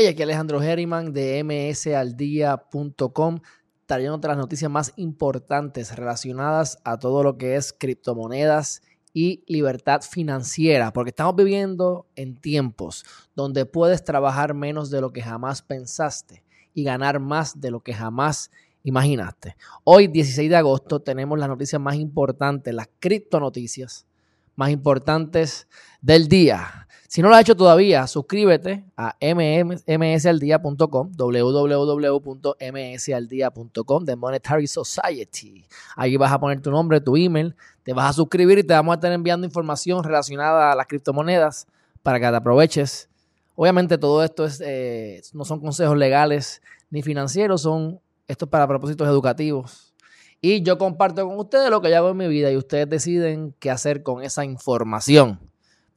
Hey, 0.00 0.06
aquí 0.06 0.22
Alejandro 0.22 0.62
Herriman 0.62 1.12
de 1.12 1.42
msaldía.com 1.42 3.40
trayendo 3.84 4.28
las 4.28 4.36
noticias 4.36 4.70
más 4.70 4.92
importantes 4.94 5.96
relacionadas 5.96 6.78
a 6.84 7.00
todo 7.00 7.24
lo 7.24 7.36
que 7.36 7.56
es 7.56 7.72
criptomonedas 7.72 8.82
y 9.12 9.42
libertad 9.48 10.02
financiera, 10.02 10.92
porque 10.92 11.08
estamos 11.08 11.34
viviendo 11.34 12.06
en 12.14 12.36
tiempos 12.36 13.04
donde 13.34 13.66
puedes 13.66 14.04
trabajar 14.04 14.54
menos 14.54 14.88
de 14.90 15.00
lo 15.00 15.12
que 15.12 15.20
jamás 15.20 15.62
pensaste 15.62 16.44
y 16.74 16.84
ganar 16.84 17.18
más 17.18 17.60
de 17.60 17.72
lo 17.72 17.80
que 17.80 17.92
jamás 17.92 18.52
imaginaste. 18.84 19.56
Hoy, 19.82 20.06
16 20.06 20.48
de 20.48 20.56
agosto, 20.56 21.00
tenemos 21.00 21.40
las 21.40 21.48
noticias 21.48 21.82
más 21.82 21.96
importantes, 21.96 22.72
las 22.72 22.88
criptonoticias 23.00 24.06
más 24.54 24.70
importantes 24.70 25.66
del 26.00 26.28
día. 26.28 26.87
Si 27.10 27.22
no 27.22 27.30
lo 27.30 27.36
has 27.36 27.40
hecho 27.40 27.56
todavía, 27.56 28.06
suscríbete 28.06 28.84
a 28.94 29.16
msaldía.com, 29.22 31.10
www.msaldía.com 31.16 34.04
de 34.04 34.14
Monetary 34.14 34.66
Society. 34.66 35.64
Ahí 35.96 36.18
vas 36.18 36.32
a 36.32 36.38
poner 36.38 36.60
tu 36.60 36.70
nombre, 36.70 37.00
tu 37.00 37.16
email, 37.16 37.56
te 37.82 37.94
vas 37.94 38.10
a 38.10 38.12
suscribir 38.12 38.58
y 38.58 38.62
te 38.62 38.74
vamos 38.74 38.92
a 38.92 38.96
estar 38.96 39.10
enviando 39.10 39.46
información 39.46 40.04
relacionada 40.04 40.70
a 40.70 40.76
las 40.76 40.86
criptomonedas 40.86 41.66
para 42.02 42.20
que 42.20 42.26
te 42.26 42.36
aproveches. 42.36 43.08
Obviamente 43.54 43.96
todo 43.96 44.22
esto 44.22 44.44
es, 44.44 44.60
eh, 44.62 45.22
no 45.32 45.46
son 45.46 45.60
consejos 45.60 45.96
legales 45.96 46.60
ni 46.90 47.00
financieros, 47.00 47.62
son 47.62 48.02
para 48.50 48.68
propósitos 48.68 49.08
educativos. 49.08 49.94
Y 50.42 50.60
yo 50.60 50.76
comparto 50.76 51.26
con 51.26 51.38
ustedes 51.38 51.70
lo 51.70 51.80
que 51.80 51.90
yo 51.90 52.10
en 52.10 52.18
mi 52.18 52.28
vida 52.28 52.52
y 52.52 52.58
ustedes 52.58 52.90
deciden 52.90 53.54
qué 53.58 53.70
hacer 53.70 54.02
con 54.02 54.22
esa 54.22 54.44
información. 54.44 55.47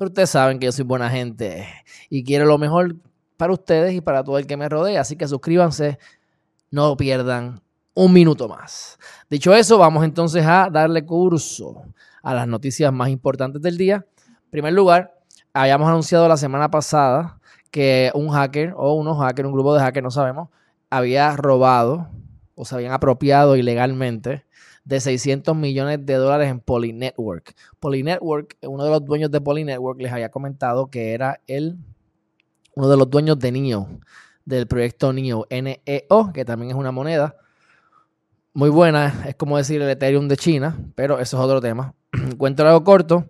Ustedes 0.05 0.31
saben 0.31 0.57
que 0.57 0.66
yo 0.66 0.71
soy 0.71 0.83
buena 0.83 1.11
gente 1.11 1.67
y 2.09 2.23
quiero 2.23 2.45
lo 2.45 2.57
mejor 2.57 2.95
para 3.38 3.53
ustedes 3.53 3.94
y 3.94 4.02
para 4.02 4.23
todo 4.23 4.39
el 4.39 4.47
que 4.47 4.57
me 4.57 4.67
rodea. 4.67 5.02
Así 5.02 5.16
que 5.16 5.27
suscríbanse, 5.27 5.99
no 6.71 6.97
pierdan 6.97 7.61
un 7.94 8.11
minuto 8.11 8.47
más. 8.47 8.97
Dicho 9.29 9.53
eso, 9.53 9.77
vamos 9.77 10.03
entonces 10.03 10.44
a 10.44 10.69
darle 10.72 11.05
curso 11.05 11.83
a 12.23 12.33
las 12.33 12.47
noticias 12.47 12.91
más 12.91 13.09
importantes 13.09 13.61
del 13.61 13.77
día. 13.77 14.05
En 14.27 14.49
primer 14.49 14.73
lugar, 14.73 15.13
habíamos 15.53 15.88
anunciado 15.88 16.27
la 16.27 16.38
semana 16.38 16.72
pasada 16.72 17.39
que 17.69 18.11
un 18.16 18.29
hacker 18.29 18.73
o 18.75 18.95
unos 18.95 19.19
hackers, 19.19 19.45
un 19.45 19.53
grupo 19.53 19.75
de 19.75 19.81
hackers, 19.81 20.03
no 20.03 20.11
sabemos, 20.11 20.49
había 20.89 21.35
robado 21.38 22.09
o 22.55 22.66
se 22.66 22.73
habían 22.73 22.94
apropiado 22.94 23.55
ilegalmente 23.55 24.45
de 24.84 25.00
600 25.00 25.56
millones 25.56 26.06
de 26.06 26.16
dólares 26.16 26.50
en 26.50 26.60
Polynetwork. 26.60 27.56
Polynetwork, 27.80 28.58
uno 28.64 28.84
de 28.84 28.90
los 28.90 29.06
dueños 29.06 29.32
de 29.32 29.42
Polynetwork 29.42 30.02
les 30.02 30.12
había 30.12 30.30
comentado 30.30 30.88
que 30.88 31.14
era 31.14 31.40
el, 31.48 31.78
uno 32.76 32.90
de 32.90 32.98
los 32.98 33.09
dueños 33.09 33.38
de 33.40 33.52
NEO, 33.52 33.88
del 34.46 34.68
proyecto 34.68 35.14
NEO, 35.14 35.46
NEO, 35.50 36.34
que 36.34 36.46
también 36.46 36.72
es 36.72 36.78
una 36.78 36.92
moneda 36.92 37.36
muy 38.54 38.70
buena, 38.70 39.24
es 39.28 39.36
como 39.36 39.58
decir 39.58 39.82
el 39.82 39.90
Ethereum 39.90 40.28
de 40.28 40.36
China, 40.36 40.78
pero 40.96 41.20
eso 41.20 41.38
es 41.38 41.44
otro 41.44 41.62
tema. 41.62 41.94
Cuento 42.38 42.66
algo 42.66 42.84
corto, 42.84 43.30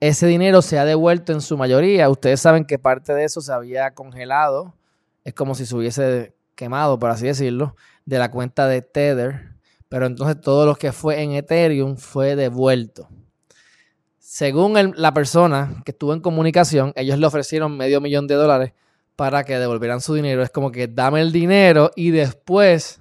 ese 0.00 0.26
dinero 0.26 0.62
se 0.62 0.78
ha 0.78 0.84
devuelto 0.84 1.32
en 1.32 1.40
su 1.40 1.56
mayoría. 1.56 2.08
Ustedes 2.08 2.40
saben 2.40 2.64
que 2.64 2.78
parte 2.78 3.14
de 3.14 3.24
eso 3.24 3.40
se 3.40 3.52
había 3.52 3.92
congelado, 3.94 4.74
es 5.24 5.34
como 5.34 5.54
si 5.54 5.66
se 5.66 5.76
hubiese 5.76 6.34
quemado, 6.54 6.98
por 6.98 7.10
así 7.10 7.26
decirlo, 7.26 7.76
de 8.04 8.18
la 8.18 8.30
cuenta 8.30 8.66
de 8.66 8.82
Tether 8.82 9.55
pero 9.88 10.06
entonces 10.06 10.40
todo 10.40 10.66
lo 10.66 10.74
que 10.74 10.92
fue 10.92 11.22
en 11.22 11.32
Ethereum 11.32 11.96
fue 11.96 12.36
devuelto. 12.36 13.08
Según 14.18 14.94
la 14.96 15.14
persona 15.14 15.82
que 15.84 15.92
estuvo 15.92 16.12
en 16.12 16.20
comunicación, 16.20 16.92
ellos 16.96 17.18
le 17.18 17.26
ofrecieron 17.26 17.76
medio 17.76 18.00
millón 18.00 18.26
de 18.26 18.34
dólares 18.34 18.72
para 19.14 19.44
que 19.44 19.58
devolvieran 19.58 20.00
su 20.00 20.14
dinero. 20.14 20.42
Es 20.42 20.50
como 20.50 20.70
que 20.70 20.88
dame 20.88 21.22
el 21.22 21.32
dinero 21.32 21.90
y 21.96 22.10
después 22.10 23.00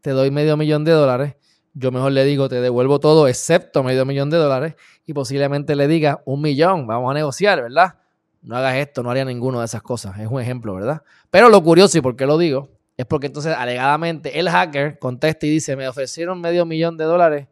te 0.00 0.10
doy 0.10 0.30
medio 0.30 0.56
millón 0.56 0.84
de 0.84 0.92
dólares. 0.92 1.36
Yo 1.74 1.92
mejor 1.92 2.12
le 2.12 2.24
digo, 2.24 2.48
te 2.48 2.60
devuelvo 2.60 2.98
todo 2.98 3.28
excepto 3.28 3.82
medio 3.82 4.04
millón 4.04 4.30
de 4.30 4.36
dólares 4.36 4.74
y 5.06 5.12
posiblemente 5.12 5.76
le 5.76 5.86
diga 5.86 6.22
un 6.24 6.40
millón, 6.40 6.86
vamos 6.86 7.10
a 7.10 7.14
negociar, 7.14 7.62
¿verdad? 7.62 7.94
No 8.42 8.56
hagas 8.56 8.76
esto, 8.76 9.02
no 9.02 9.10
haría 9.10 9.24
ninguna 9.24 9.60
de 9.60 9.64
esas 9.64 9.82
cosas. 9.82 10.18
Es 10.18 10.28
un 10.28 10.40
ejemplo, 10.40 10.74
¿verdad? 10.74 11.02
Pero 11.30 11.48
lo 11.48 11.62
curioso, 11.62 11.98
y 11.98 12.00
por 12.00 12.16
qué 12.16 12.26
lo 12.26 12.36
digo, 12.36 12.68
es 12.96 13.06
porque 13.06 13.26
entonces 13.26 13.54
alegadamente 13.56 14.38
el 14.38 14.48
hacker 14.48 14.98
contesta 14.98 15.46
y 15.46 15.50
dice, 15.50 15.76
me 15.76 15.88
ofrecieron 15.88 16.40
medio 16.40 16.64
millón 16.64 16.96
de 16.96 17.04
dólares 17.04 17.48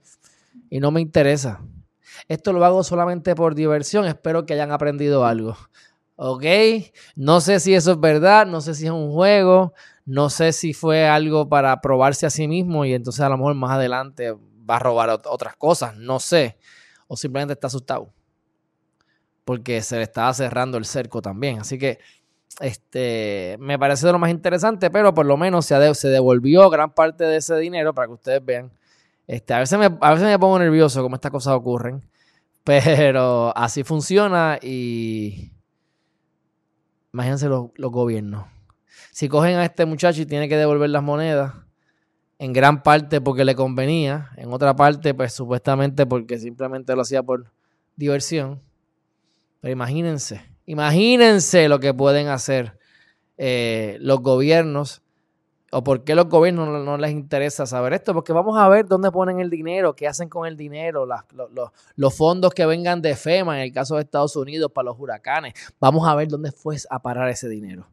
y 0.71 0.81
no 0.81 0.91
me 0.91 1.01
interesa. 1.01 1.61
Esto 2.29 2.53
lo 2.53 2.65
hago 2.65 2.85
solamente 2.85 3.35
por 3.35 3.55
diversión, 3.55 4.05
espero 4.07 4.47
que 4.47 4.55
hayan 4.55 4.71
aprendido 4.71 5.27
algo. 5.27 5.57
¿Ok? 6.17 6.45
No 7.17 7.41
sé 7.41 7.59
si 7.59 7.75
eso 7.75 7.93
es 7.93 8.01
verdad, 8.01 8.47
no 8.47 8.61
sé 8.61 8.75
si 8.75 8.85
es 8.85 8.93
un 8.93 9.11
juego, 9.13 9.73
no 10.05 10.31
sé 10.31 10.53
si 10.53 10.73
fue 10.73 11.09
algo 11.09 11.49
para 11.49 11.81
probarse 11.81 12.27
a 12.27 12.31
sí 12.31 12.47
mismo 12.47 12.85
y 12.85 12.95
entonces 12.95 13.23
a 13.23 13.29
lo 13.29 13.39
mejor 13.39 13.55
más 13.55 13.73
adelante 13.73 14.33
va 14.33 14.77
a 14.77 14.79
robar 14.79 15.11
otras 15.11 15.57
cosas, 15.57 15.97
no 15.97 16.21
sé. 16.21 16.59
O 17.09 17.17
simplemente 17.17 17.55
está 17.55 17.67
asustado. 17.67 18.13
Porque 19.45 19.83
se 19.83 19.97
le 19.97 20.03
estaba 20.03 20.33
cerrando 20.33 20.79
el 20.79 20.85
cerco 20.85 21.21
también. 21.21 21.59
Así 21.59 21.77
que 21.79 21.99
este, 22.61 23.57
me 23.61 23.79
parece 23.79 24.07
de 24.07 24.13
lo 24.13 24.19
más 24.19 24.31
interesante, 24.31 24.91
pero 24.91 25.15
por 25.15 25.27
lo 25.27 25.37
menos 25.37 25.67
se, 25.67 25.95
se 25.95 26.09
devolvió 26.09 26.69
gran 26.71 26.95
parte 26.95 27.25
de 27.25 27.37
ese 27.37 27.57
dinero 27.57 27.95
para 27.95 28.09
que 28.09 28.15
ustedes 28.15 28.45
vean. 28.45 28.73
Este, 29.27 29.55
a, 29.55 29.61
veces 29.61 29.79
me, 29.79 29.87
a 30.01 30.11
veces 30.13 30.27
me 30.27 30.39
pongo 30.39 30.59
nervioso 30.59 31.03
como 31.03 31.15
estas 31.15 31.31
cosas 31.31 31.55
ocurren, 31.55 32.03
pero 32.65 33.57
así 33.57 33.85
funciona 33.85 34.59
y 34.61 35.53
imagínense 37.13 37.49
los, 37.49 37.71
los 37.77 37.91
gobiernos. 37.91 38.47
Si 39.11 39.29
cogen 39.29 39.57
a 39.57 39.65
este 39.65 39.85
muchacho 39.85 40.23
y 40.23 40.27
tiene 40.27 40.49
que 40.49 40.57
devolver 40.57 40.91
las 40.91 41.03
monedas, 41.03 41.55
en 42.39 42.53
gran 42.53 42.83
parte 42.83 43.21
porque 43.21 43.45
le 43.45 43.55
convenía, 43.55 44.31
en 44.37 44.53
otra 44.53 44.75
parte 44.75 45.15
pues 45.15 45.33
supuestamente 45.33 46.07
porque 46.07 46.39
simplemente 46.39 46.95
lo 46.97 47.03
hacía 47.03 47.23
por 47.23 47.53
diversión. 47.97 48.61
Pero 49.61 49.73
imagínense 49.73 50.52
Imagínense 50.67 51.69
lo 51.69 51.81
que 51.81 51.93
pueden 51.93 52.29
hacer 52.29 52.79
eh, 53.39 53.97
los 54.01 54.21
gobiernos 54.21 55.03
o 55.75 55.83
por 55.83 56.05
qué 56.05 56.15
los 56.15 56.29
gobiernos 56.29 56.69
no, 56.85 56.99
les 56.99 57.13
interesa 57.13 57.65
saber 57.65 57.95
esto, 57.95 58.13
porque 58.13 58.35
vamos 58.35 58.59
a 58.59 58.69
ver 58.69 58.87
dónde 58.87 59.11
ponen 59.11 59.41
el 59.41 59.49
dinero, 59.49 59.97
qué 59.97 60.07
hacen 60.07 60.29
con 60.29 60.47
el 60.47 60.55
dinero, 60.55 61.09
los 61.97 62.15
fondos 62.15 62.53
que 62.53 62.67
vengan 62.67 63.01
de 63.01 63.17
FEMA 63.17 63.57
en 63.57 63.63
el 63.63 63.73
caso 63.73 63.97
de 63.97 64.03
Estados 64.03 64.37
Unidos 64.37 64.71
para 64.71 64.87
los 64.87 65.01
huracanes. 65.01 65.55
Vamos 65.81 66.07
a 66.07 66.15
ver 66.15 66.29
dónde 66.29 66.53
fue 66.53 66.77
a 66.91 67.01
parar 67.01 67.31
ese 67.31 67.49
dinero. 67.49 67.87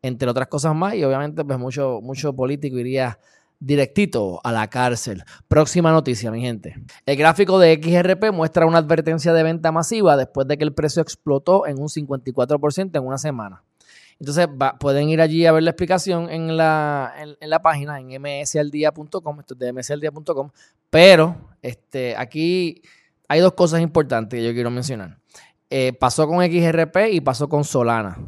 Entre 0.00 0.30
otras 0.30 0.46
cosas 0.46 0.76
más, 0.76 0.94
y 0.94 1.02
obviamente 1.02 1.44
pues 1.44 1.58
mucho, 1.58 2.00
mucho 2.00 2.32
político 2.32 2.78
iría 2.78 3.18
directito 3.60 4.40
a 4.44 4.52
la 4.52 4.68
cárcel. 4.68 5.24
Próxima 5.48 5.90
noticia, 5.92 6.30
mi 6.30 6.40
gente. 6.40 6.74
El 7.06 7.16
gráfico 7.16 7.58
de 7.58 7.80
XRP 7.82 8.32
muestra 8.32 8.66
una 8.66 8.78
advertencia 8.78 9.32
de 9.32 9.42
venta 9.42 9.72
masiva 9.72 10.16
después 10.16 10.46
de 10.46 10.58
que 10.58 10.64
el 10.64 10.74
precio 10.74 11.02
explotó 11.02 11.66
en 11.66 11.78
un 11.78 11.88
54% 11.88 12.96
en 12.96 13.06
una 13.06 13.18
semana. 13.18 13.62
Entonces 14.20 14.48
pueden 14.78 15.08
ir 15.08 15.20
allí 15.20 15.44
a 15.44 15.52
ver 15.52 15.62
la 15.64 15.70
explicación 15.70 16.30
en 16.30 16.56
la, 16.56 17.12
en, 17.18 17.50
la 17.50 17.60
página, 17.62 17.98
en 18.00 18.06
msaldia.com, 18.06 19.40
esto 19.40 19.54
es 19.54 19.58
de 19.58 19.72
msaldia.com, 19.72 20.50
pero 20.88 21.36
este, 21.62 22.16
aquí 22.16 22.80
hay 23.28 23.40
dos 23.40 23.54
cosas 23.54 23.80
importantes 23.80 24.38
que 24.38 24.46
yo 24.46 24.52
quiero 24.52 24.70
mencionar. 24.70 25.18
Eh, 25.68 25.92
pasó 25.92 26.28
con 26.28 26.44
XRP 26.44 27.12
y 27.12 27.20
pasó 27.20 27.48
con 27.48 27.64
Solana. 27.64 28.18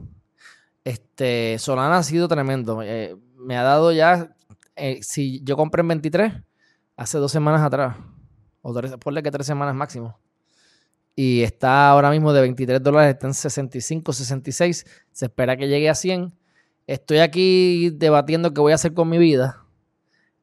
Este, 0.82 1.56
Solana 1.58 1.98
ha 1.98 2.02
sido 2.02 2.26
tremendo. 2.26 2.82
Eh, 2.82 3.16
me 3.36 3.56
ha 3.56 3.62
dado 3.62 3.92
ya 3.92 4.35
eh, 4.76 5.00
si 5.02 5.42
yo 5.42 5.56
compré 5.56 5.80
en 5.80 5.88
23, 5.88 6.32
hace 6.96 7.18
dos 7.18 7.32
semanas 7.32 7.62
atrás, 7.62 7.96
o 8.62 8.72
tres, 8.74 8.94
ponle 8.98 9.22
que 9.22 9.30
tres 9.30 9.46
semanas 9.46 9.74
máximo, 9.74 10.18
y 11.16 11.42
está 11.42 11.88
ahora 11.88 12.10
mismo 12.10 12.32
de 12.34 12.42
23 12.42 12.82
dólares, 12.82 13.14
está 13.14 13.26
en 13.26 13.34
65, 13.34 14.12
66, 14.12 14.86
se 15.10 15.24
espera 15.24 15.56
que 15.56 15.66
llegue 15.66 15.88
a 15.88 15.94
100. 15.94 16.32
Estoy 16.86 17.18
aquí 17.18 17.90
debatiendo 17.90 18.52
qué 18.52 18.60
voy 18.60 18.72
a 18.72 18.74
hacer 18.74 18.92
con 18.92 19.08
mi 19.08 19.16
vida. 19.16 19.64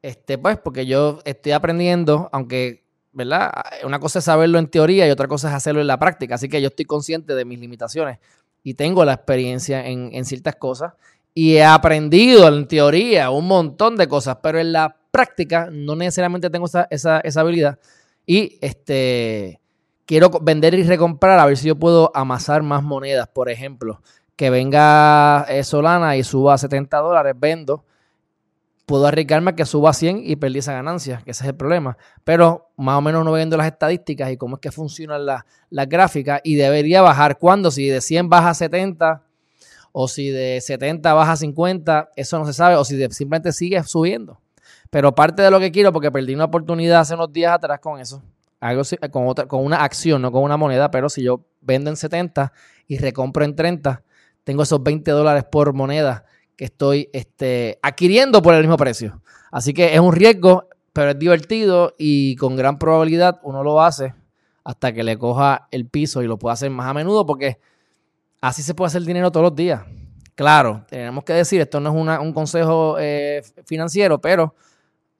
Este, 0.02 0.36
pues, 0.36 0.58
porque 0.58 0.84
yo 0.84 1.20
estoy 1.24 1.52
aprendiendo, 1.52 2.28
aunque, 2.32 2.84
¿verdad? 3.12 3.52
Una 3.84 4.00
cosa 4.00 4.18
es 4.18 4.24
saberlo 4.24 4.58
en 4.58 4.68
teoría 4.68 5.06
y 5.06 5.10
otra 5.10 5.28
cosa 5.28 5.48
es 5.48 5.54
hacerlo 5.54 5.80
en 5.80 5.86
la 5.86 5.98
práctica. 5.98 6.34
Así 6.34 6.48
que 6.48 6.60
yo 6.60 6.68
estoy 6.68 6.86
consciente 6.86 7.36
de 7.36 7.44
mis 7.44 7.60
limitaciones 7.60 8.18
y 8.64 8.74
tengo 8.74 9.04
la 9.04 9.12
experiencia 9.12 9.86
en, 9.86 10.10
en 10.12 10.24
ciertas 10.24 10.56
cosas 10.56 10.94
y 11.34 11.56
he 11.56 11.64
aprendido 11.64 12.46
en 12.46 12.68
teoría 12.68 13.30
un 13.30 13.48
montón 13.48 13.96
de 13.96 14.06
cosas, 14.06 14.38
pero 14.40 14.60
en 14.60 14.72
la 14.72 14.96
práctica 15.10 15.68
no 15.70 15.96
necesariamente 15.96 16.48
tengo 16.48 16.66
esa, 16.66 17.20
habilidad. 17.36 17.78
Y 18.24 18.56
este 18.60 19.60
quiero 20.06 20.30
vender 20.30 20.74
y 20.74 20.84
recomprar 20.84 21.38
a 21.38 21.46
ver 21.46 21.56
si 21.56 21.68
yo 21.68 21.76
puedo 21.76 22.12
amasar 22.14 22.62
más 22.62 22.84
monedas. 22.84 23.26
Por 23.28 23.50
ejemplo, 23.50 24.00
que 24.36 24.48
venga 24.48 25.44
eh, 25.48 25.64
Solana 25.64 26.16
y 26.16 26.22
suba 26.22 26.54
a 26.54 26.58
70 26.58 26.96
dólares, 26.98 27.34
vendo. 27.36 27.84
Puedo 28.86 29.06
arriesgarme 29.06 29.52
a 29.52 29.56
que 29.56 29.64
suba 29.64 29.90
a 29.90 29.94
100 29.94 30.20
y 30.24 30.36
perdí 30.36 30.58
esa 30.58 30.74
ganancia, 30.74 31.22
que 31.24 31.30
ese 31.30 31.44
es 31.44 31.48
el 31.48 31.56
problema. 31.56 31.96
Pero 32.22 32.68
más 32.76 32.98
o 32.98 33.00
menos 33.00 33.24
no 33.24 33.32
viendo 33.32 33.56
las 33.56 33.66
estadísticas 33.66 34.30
y 34.30 34.36
cómo 34.36 34.56
es 34.56 34.60
que 34.60 34.70
funcionan 34.70 35.24
las 35.24 35.42
la 35.70 35.86
gráficas 35.86 36.42
y 36.44 36.54
debería 36.56 37.00
bajar. 37.00 37.38
cuando 37.38 37.70
Si 37.70 37.88
de 37.88 38.00
100 38.00 38.28
baja 38.28 38.50
a 38.50 38.54
70 38.54 39.22
o 39.96 40.08
si 40.08 40.30
de 40.30 40.60
70 40.60 41.14
baja 41.14 41.32
a 41.32 41.36
50, 41.36 42.10
eso 42.16 42.36
no 42.36 42.44
se 42.46 42.52
sabe, 42.52 42.74
o 42.74 42.84
si 42.84 43.00
simplemente 43.12 43.52
sigue 43.52 43.80
subiendo. 43.84 44.40
Pero 44.90 45.14
parte 45.14 45.40
de 45.40 45.52
lo 45.52 45.60
que 45.60 45.70
quiero, 45.70 45.92
porque 45.92 46.10
perdí 46.10 46.34
una 46.34 46.46
oportunidad 46.46 46.98
hace 46.98 47.14
unos 47.14 47.32
días 47.32 47.54
atrás 47.54 47.78
con 47.78 48.00
eso, 48.00 48.20
algo 48.58 48.82
con, 49.12 49.28
otra, 49.28 49.46
con 49.46 49.64
una 49.64 49.84
acción, 49.84 50.20
no 50.20 50.32
con 50.32 50.42
una 50.42 50.56
moneda, 50.56 50.90
pero 50.90 51.08
si 51.08 51.22
yo 51.22 51.46
vendo 51.60 51.90
en 51.90 51.96
70 51.96 52.52
y 52.88 52.98
recompro 52.98 53.44
en 53.44 53.54
30, 53.54 54.02
tengo 54.42 54.64
esos 54.64 54.82
20 54.82 55.08
dólares 55.12 55.44
por 55.44 55.72
moneda 55.74 56.24
que 56.56 56.64
estoy 56.64 57.08
este, 57.12 57.78
adquiriendo 57.80 58.42
por 58.42 58.54
el 58.54 58.62
mismo 58.62 58.76
precio. 58.76 59.22
Así 59.52 59.74
que 59.74 59.94
es 59.94 60.00
un 60.00 60.12
riesgo, 60.12 60.68
pero 60.92 61.10
es 61.12 61.18
divertido 61.20 61.94
y 61.98 62.34
con 62.34 62.56
gran 62.56 62.80
probabilidad 62.80 63.38
uno 63.44 63.62
lo 63.62 63.80
hace 63.80 64.12
hasta 64.64 64.92
que 64.92 65.04
le 65.04 65.16
coja 65.18 65.68
el 65.70 65.86
piso 65.86 66.20
y 66.20 66.26
lo 66.26 66.36
pueda 66.36 66.54
hacer 66.54 66.70
más 66.70 66.88
a 66.88 66.94
menudo 66.94 67.24
porque 67.24 67.60
así 68.44 68.62
se 68.62 68.74
puede 68.74 68.88
hacer 68.88 69.02
dinero 69.02 69.32
todos 69.32 69.44
los 69.44 69.56
días. 69.56 69.82
Claro, 70.34 70.84
tenemos 70.88 71.24
que 71.24 71.32
decir, 71.32 71.60
esto 71.60 71.80
no 71.80 71.90
es 72.12 72.20
un 72.20 72.32
consejo 72.32 72.96
eh, 72.98 73.42
financiero, 73.64 74.20
pero 74.20 74.54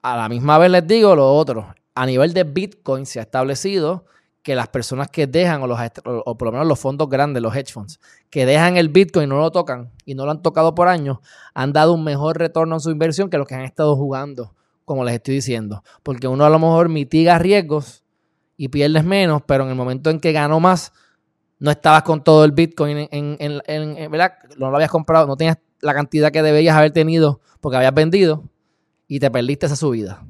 a 0.02 0.16
la 0.16 0.28
misma 0.28 0.58
vez 0.58 0.70
les 0.70 0.86
digo 0.86 1.16
lo 1.16 1.32
otro. 1.32 1.74
A 1.94 2.04
nivel 2.04 2.34
de 2.34 2.44
Bitcoin 2.44 3.06
se 3.06 3.20
ha 3.20 3.22
establecido 3.22 4.04
que 4.42 4.54
las 4.54 4.68
personas 4.68 5.08
que 5.08 5.26
dejan, 5.26 5.62
o, 5.62 5.66
los, 5.66 5.78
o 6.04 6.36
por 6.36 6.46
lo 6.46 6.52
menos 6.52 6.66
los 6.66 6.78
fondos 6.78 7.08
grandes, 7.08 7.42
los 7.42 7.56
hedge 7.56 7.72
funds, 7.72 7.98
que 8.28 8.44
dejan 8.44 8.76
el 8.76 8.90
Bitcoin 8.90 9.24
y 9.24 9.28
no 9.28 9.38
lo 9.38 9.50
tocan 9.50 9.90
y 10.04 10.14
no 10.14 10.26
lo 10.26 10.32
han 10.32 10.42
tocado 10.42 10.74
por 10.74 10.88
años, 10.88 11.18
han 11.54 11.72
dado 11.72 11.94
un 11.94 12.04
mejor 12.04 12.38
retorno 12.38 12.74
en 12.74 12.80
su 12.80 12.90
inversión 12.90 13.30
que 13.30 13.38
los 13.38 13.46
que 13.46 13.54
han 13.54 13.62
estado 13.62 13.96
jugando, 13.96 14.54
como 14.84 15.02
les 15.02 15.14
estoy 15.14 15.36
diciendo. 15.36 15.82
Porque 16.02 16.28
uno 16.28 16.44
a 16.44 16.50
lo 16.50 16.58
mejor 16.58 16.90
mitiga 16.90 17.38
riesgos 17.38 18.02
y 18.58 18.68
pierdes 18.68 19.04
menos, 19.04 19.40
pero 19.46 19.64
en 19.64 19.70
el 19.70 19.76
momento 19.76 20.10
en 20.10 20.20
que 20.20 20.32
ganó 20.32 20.60
más, 20.60 20.92
no 21.64 21.70
estabas 21.70 22.02
con 22.02 22.22
todo 22.22 22.44
el 22.44 22.52
Bitcoin 22.52 23.08
en, 23.10 23.36
en, 23.40 24.10
¿verdad? 24.10 24.34
No 24.58 24.68
lo 24.68 24.76
habías 24.76 24.90
comprado, 24.90 25.26
no 25.26 25.34
tenías 25.34 25.56
la 25.80 25.94
cantidad 25.94 26.30
que 26.30 26.42
debías 26.42 26.76
haber 26.76 26.90
tenido 26.90 27.40
porque 27.62 27.78
habías 27.78 27.94
vendido 27.94 28.44
y 29.08 29.18
te 29.18 29.30
perdiste 29.30 29.64
esa 29.64 29.74
subida. 29.74 30.26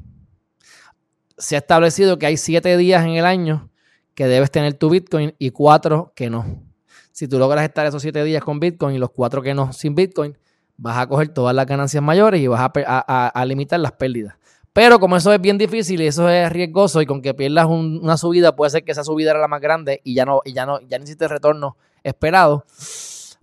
Se 1.37 1.57
ha 1.57 1.59
establecido 1.59 2.21
que 2.21 2.27
hay 2.27 2.37
siete 2.37 2.77
días 2.77 3.05
en 3.05 3.17
el 3.17 3.25
año 3.25 3.69
que 4.15 4.29
debes 4.29 4.53
tener 4.53 4.75
tu 4.75 4.91
Bitcoin 4.91 5.35
y 5.41 5.51
cuatro 5.51 6.13
que 6.15 6.31
no. 6.31 6.63
Si 7.11 7.27
tú 7.27 7.41
logras 7.41 7.65
estar 7.65 7.85
esos 7.85 8.01
siete 8.01 8.23
días 8.23 8.45
con 8.45 8.61
Bitcoin 8.61 8.95
y 8.95 8.99
los 9.01 9.11
cuatro 9.11 9.43
que 9.43 9.55
no 9.55 9.73
sin 9.73 9.97
Bitcoin, 9.97 10.39
vas 10.77 10.99
a 10.99 11.09
coger 11.09 11.31
todas 11.31 11.53
las 11.53 11.67
ganancias 11.67 12.01
mayores 12.01 12.41
y 12.41 12.47
vas 12.47 12.71
a, 12.87 13.45
limitar 13.45 13.81
las 13.81 13.91
pérdidas. 13.91 14.37
Pero 14.75 14.99
como 14.99 15.17
eso 15.17 15.33
es 15.33 15.41
bien 15.41 15.57
difícil 15.57 16.03
y 16.03 16.09
eso 16.09 16.29
es 16.29 16.53
riesgoso 16.53 17.01
y 17.01 17.07
con 17.07 17.23
que 17.23 17.33
pierdas 17.33 17.67
una 17.67 18.17
subida, 18.17 18.57
puede 18.57 18.71
ser 18.71 18.83
que 18.83 18.91
esa 18.91 19.05
subida 19.05 19.31
era 19.31 19.39
la 19.39 19.47
más 19.47 19.61
grande 19.61 20.01
y 20.03 20.15
ya 20.15 20.25
no, 20.25 20.41
y 20.45 20.53
ya 20.53 20.67
no, 20.67 20.81
ya 20.81 20.99
no 20.99 21.05
hiciste 21.05 21.25
el 21.25 21.31
retorno 21.31 21.77
esperado. 22.03 22.65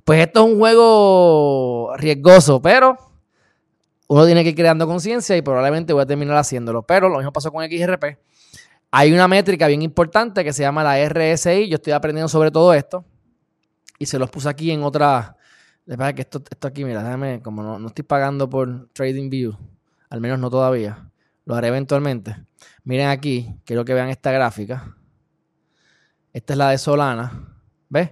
Pues 0.03 0.19
esto 0.19 0.45
es 0.45 0.51
un 0.51 0.59
juego 0.59 1.93
riesgoso, 1.95 2.61
pero 2.61 2.97
uno 4.07 4.25
tiene 4.25 4.43
que 4.43 4.49
ir 4.49 4.55
creando 4.55 4.85
conciencia 4.85 5.37
y 5.37 5.41
probablemente 5.41 5.93
voy 5.93 6.01
a 6.01 6.05
terminar 6.05 6.35
haciéndolo. 6.35 6.83
Pero 6.83 7.07
lo 7.07 7.15
mismo 7.15 7.31
pasó 7.31 7.49
con 7.49 7.63
XRP. 7.63 8.17
Hay 8.91 9.13
una 9.13 9.29
métrica 9.29 9.67
bien 9.67 9.83
importante 9.83 10.43
que 10.43 10.51
se 10.51 10.63
llama 10.63 10.83
la 10.83 10.97
RSI. 11.07 11.69
Yo 11.69 11.75
estoy 11.75 11.93
aprendiendo 11.93 12.27
sobre 12.27 12.51
todo 12.51 12.73
esto. 12.73 13.05
Y 13.99 14.05
se 14.07 14.19
los 14.19 14.29
puse 14.29 14.49
aquí 14.49 14.69
en 14.71 14.83
otra. 14.83 15.37
Les 15.85 15.97
pasa 15.97 16.11
que 16.11 16.23
esto, 16.23 16.43
esto 16.49 16.67
aquí, 16.67 16.83
mira, 16.83 17.01
déjame, 17.01 17.41
como 17.41 17.63
no, 17.63 17.87
estoy 17.87 18.03
pagando 18.03 18.49
por 18.49 18.89
TradingView, 18.89 19.53
al 20.09 20.19
menos 20.19 20.39
no 20.39 20.49
todavía. 20.49 21.10
Lo 21.45 21.55
haré 21.55 21.69
eventualmente. 21.69 22.35
Miren 22.83 23.07
aquí, 23.07 23.55
quiero 23.65 23.83
que 23.85 23.93
vean 23.93 24.09
esta 24.09 24.31
gráfica. 24.31 24.95
Esta 26.33 26.53
es 26.53 26.57
la 26.57 26.69
de 26.69 26.77
Solana. 26.77 27.57
¿Ves? 27.89 28.11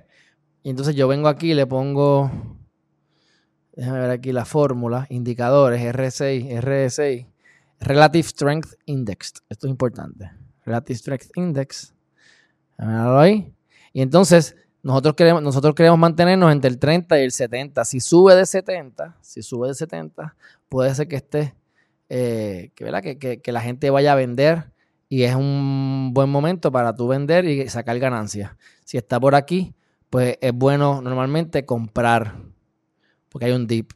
Y 0.64 0.70
entonces 0.70 0.96
yo 0.96 1.08
vengo 1.08 1.28
aquí 1.28 1.54
le 1.54 1.66
pongo. 1.66 2.30
Déjame 3.74 4.00
ver 4.00 4.12
aquí 4.12 4.32
la 4.34 4.46
fórmula, 4.46 5.08
indicadores, 5.10 5.82
RSI, 5.96 6.60
RSI, 6.60 7.28
Relative 7.80 8.28
Strength 8.28 8.74
Index. 8.86 9.34
Esto 9.48 9.68
es 9.68 9.72
importante. 9.72 10.32
Relative 10.66 10.98
Strength 10.98 11.32
Index. 11.36 11.94
ahí. 12.78 13.54
Y 13.94 14.02
entonces, 14.02 14.56
nosotros 14.84 15.16
queremos, 15.16 15.42
nosotros 15.42 15.76
queremos 15.76 15.98
mantenernos 15.98 16.52
entre 16.52 16.70
el 16.70 16.78
30 16.78 17.20
y 17.20 17.24
el 17.24 17.32
70. 17.32 17.86
Si 17.86 18.00
sube 18.00 18.36
de 18.36 18.46
70, 18.46 19.18
si 19.22 19.42
sube 19.42 19.70
de 19.70 19.74
70, 19.74 20.36
puede 20.68 20.94
ser 20.94 21.08
que 21.08 21.18
esté, 21.18 21.56
eh, 22.10 22.72
que, 22.76 23.40
Que, 23.42 23.52
la 23.52 23.62
gente 23.62 23.90
vaya 23.90 24.14
a 24.14 24.16
vender 24.16 24.72
y 25.08 25.24
es 25.24 25.36
un 25.36 26.12
buen 26.14 26.30
momento 26.30 26.72
para 26.72 26.94
tú 26.94 27.08
vender 27.08 27.46
y 27.46 27.70
sacar 27.70 27.98
ganancias. 28.00 28.52
Si 28.84 28.98
está 28.98 29.20
por 29.20 29.36
aquí, 29.36 29.74
pues 30.10 30.38
es 30.42 30.54
bueno 30.54 31.02
normalmente 31.02 31.66
comprar, 31.66 32.36
porque 33.30 33.46
hay 33.46 33.52
un 33.52 33.68
dip. 33.68 33.92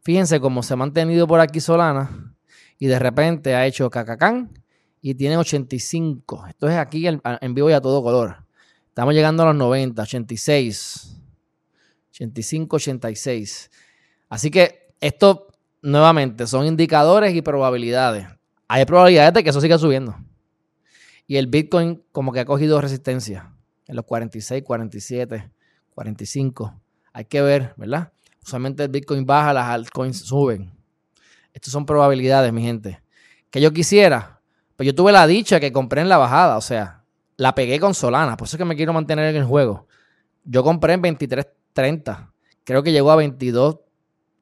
Fíjense 0.00 0.40
cómo 0.40 0.62
se 0.62 0.74
ha 0.74 0.76
mantenido 0.76 1.26
por 1.26 1.40
aquí 1.40 1.60
Solana 1.60 2.34
y 2.78 2.86
de 2.86 2.98
repente 2.98 3.54
ha 3.54 3.66
hecho 3.66 3.90
cacacán 3.90 4.52
y 5.00 5.14
tiene 5.14 5.36
85. 5.36 6.46
Esto 6.48 6.68
es 6.68 6.76
aquí 6.76 7.06
en 7.06 7.54
vivo 7.54 7.70
y 7.70 7.72
a 7.72 7.80
todo 7.80 8.02
color. 8.02 8.44
Estamos 8.98 9.14
llegando 9.14 9.42
a 9.44 9.46
los 9.46 9.56
90, 9.56 10.02
86, 10.02 11.20
85, 12.10 12.76
86. 12.76 13.70
Así 14.28 14.50
que 14.50 14.94
esto, 15.00 15.47
nuevamente, 15.90 16.46
son 16.46 16.66
indicadores 16.66 17.34
y 17.34 17.42
probabilidades. 17.42 18.26
Hay 18.68 18.84
probabilidades 18.84 19.34
de 19.34 19.44
que 19.44 19.50
eso 19.50 19.60
siga 19.60 19.78
subiendo. 19.78 20.16
Y 21.26 21.36
el 21.36 21.46
Bitcoin 21.46 22.02
como 22.12 22.32
que 22.32 22.40
ha 22.40 22.44
cogido 22.44 22.80
resistencia 22.80 23.52
en 23.86 23.96
los 23.96 24.04
46, 24.04 24.62
47, 24.62 25.50
45. 25.94 26.74
Hay 27.12 27.24
que 27.24 27.42
ver, 27.42 27.74
¿verdad? 27.76 28.12
Usualmente 28.42 28.84
el 28.84 28.88
Bitcoin 28.90 29.26
baja, 29.26 29.52
las 29.52 29.66
altcoins 29.66 30.20
suben. 30.20 30.72
Estas 31.52 31.72
son 31.72 31.84
probabilidades, 31.84 32.52
mi 32.52 32.62
gente. 32.62 33.02
Que 33.50 33.60
yo 33.60 33.72
quisiera, 33.72 34.40
pues 34.76 34.86
yo 34.86 34.94
tuve 34.94 35.12
la 35.12 35.26
dicha 35.26 35.58
que 35.58 35.72
compré 35.72 36.02
en 36.02 36.08
la 36.08 36.18
bajada, 36.18 36.56
o 36.56 36.60
sea, 36.60 37.04
la 37.36 37.54
pegué 37.54 37.80
con 37.80 37.94
Solana, 37.94 38.36
por 38.36 38.46
eso 38.46 38.56
es 38.56 38.58
que 38.58 38.64
me 38.64 38.76
quiero 38.76 38.92
mantener 38.92 39.34
en 39.34 39.36
el 39.36 39.44
juego. 39.44 39.86
Yo 40.44 40.62
compré 40.62 40.92
en 40.92 41.02
23.30, 41.02 42.30
creo 42.64 42.82
que 42.82 42.92
llegó 42.92 43.10
a 43.10 43.16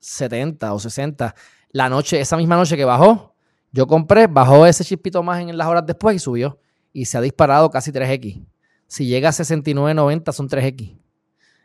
22.70 0.07 0.73
o 0.73 0.79
60. 0.79 1.35
La 1.71 1.89
noche, 1.89 2.21
esa 2.21 2.37
misma 2.37 2.57
noche 2.57 2.77
que 2.77 2.85
bajó, 2.85 3.35
yo 3.73 3.87
compré, 3.87 4.27
bajó 4.27 4.67
ese 4.67 4.85
chispito 4.85 5.23
más 5.23 5.41
en 5.41 5.57
las 5.57 5.67
horas 5.67 5.85
después 5.87 6.17
y 6.17 6.19
subió. 6.19 6.59
Y 6.93 7.05
se 7.07 7.19
ha 7.19 7.21
disparado 7.21 7.71
casi 7.71 7.93
3X. 7.93 8.47
Si 8.87 9.07
llega 9.07 9.29
a 9.29 9.33
69.90 9.33 10.33
son 10.33 10.49
3X. 10.49 10.99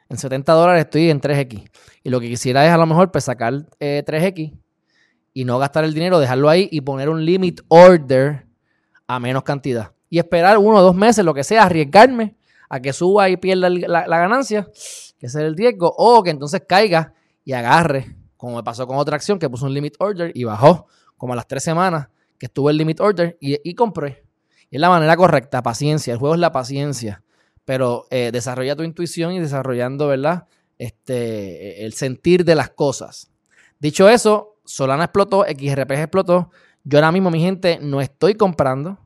En 0.09 0.17
70 0.17 0.51
dólares 0.51 0.83
estoy 0.85 1.09
en 1.09 1.21
3X. 1.21 1.69
Y 2.03 2.09
lo 2.09 2.19
que 2.19 2.27
quisiera 2.27 2.65
es 2.65 2.73
a 2.73 2.77
lo 2.77 2.85
mejor 2.85 3.11
pues, 3.11 3.23
sacar 3.23 3.53
3X 3.79 4.51
eh, 4.51 4.57
y 5.33 5.45
no 5.45 5.57
gastar 5.57 5.85
el 5.85 5.93
dinero, 5.93 6.19
dejarlo 6.19 6.49
ahí 6.49 6.67
y 6.69 6.81
poner 6.81 7.07
un 7.07 7.23
limit 7.23 7.61
order 7.69 8.45
a 9.07 9.19
menos 9.19 9.43
cantidad. 9.43 9.93
Y 10.09 10.19
esperar 10.19 10.57
uno 10.57 10.79
o 10.79 10.81
dos 10.81 10.95
meses, 10.95 11.23
lo 11.23 11.33
que 11.33 11.45
sea, 11.45 11.63
arriesgarme 11.63 12.35
a 12.67 12.81
que 12.81 12.91
suba 12.91 13.29
y 13.29 13.37
pierda 13.37 13.69
la, 13.69 14.05
ganancia, 14.05 14.63
que 15.17 15.27
ese 15.27 15.39
es 15.39 15.45
el 15.45 15.55
riesgo, 15.55 15.93
o 15.97 16.23
que 16.23 16.31
entonces 16.31 16.63
caiga 16.67 17.13
y 17.45 17.53
agarre, 17.53 18.15
como 18.41 18.55
me 18.55 18.63
pasó 18.63 18.87
con 18.87 18.97
otra 18.97 19.15
acción 19.15 19.37
que 19.37 19.47
puso 19.47 19.67
un 19.67 19.73
limit 19.75 19.93
order 19.99 20.31
y 20.33 20.45
bajó 20.45 20.87
como 21.15 21.33
a 21.33 21.35
las 21.35 21.47
tres 21.47 21.63
semanas 21.63 22.07
que 22.39 22.47
estuvo 22.47 22.71
el 22.71 22.77
limit 22.77 22.99
order 22.99 23.37
y, 23.39 23.75
compré. 23.75 24.25
Y 24.71 24.77
es 24.77 24.81
la 24.81 24.89
manera 24.89 25.15
correcta, 25.15 25.61
paciencia. 25.61 26.13
El 26.13 26.17
juego 26.17 26.33
es 26.33 26.41
la 26.41 26.51
paciencia. 26.51 27.21
Pero 27.65 28.07
eh, 28.09 28.31
desarrolla 28.33 28.75
tu 28.75 28.81
intuición 28.81 29.33
y 29.33 29.39
desarrollando, 29.39 30.07
¿verdad? 30.07 30.47
Este, 30.79 31.85
el 31.85 31.93
sentir 31.93 32.43
de 32.43 32.55
las 32.55 32.71
cosas. 32.71 33.29
Dicho 33.77 34.09
eso, 34.09 34.55
Solana 34.65 35.03
explotó, 35.03 35.45
XRP 35.45 35.91
explotó. 35.91 36.49
Yo 36.83 36.97
ahora 36.97 37.11
mismo, 37.11 37.29
mi 37.29 37.41
gente, 37.41 37.77
no 37.79 38.01
estoy 38.01 38.33
comprando. 38.33 38.97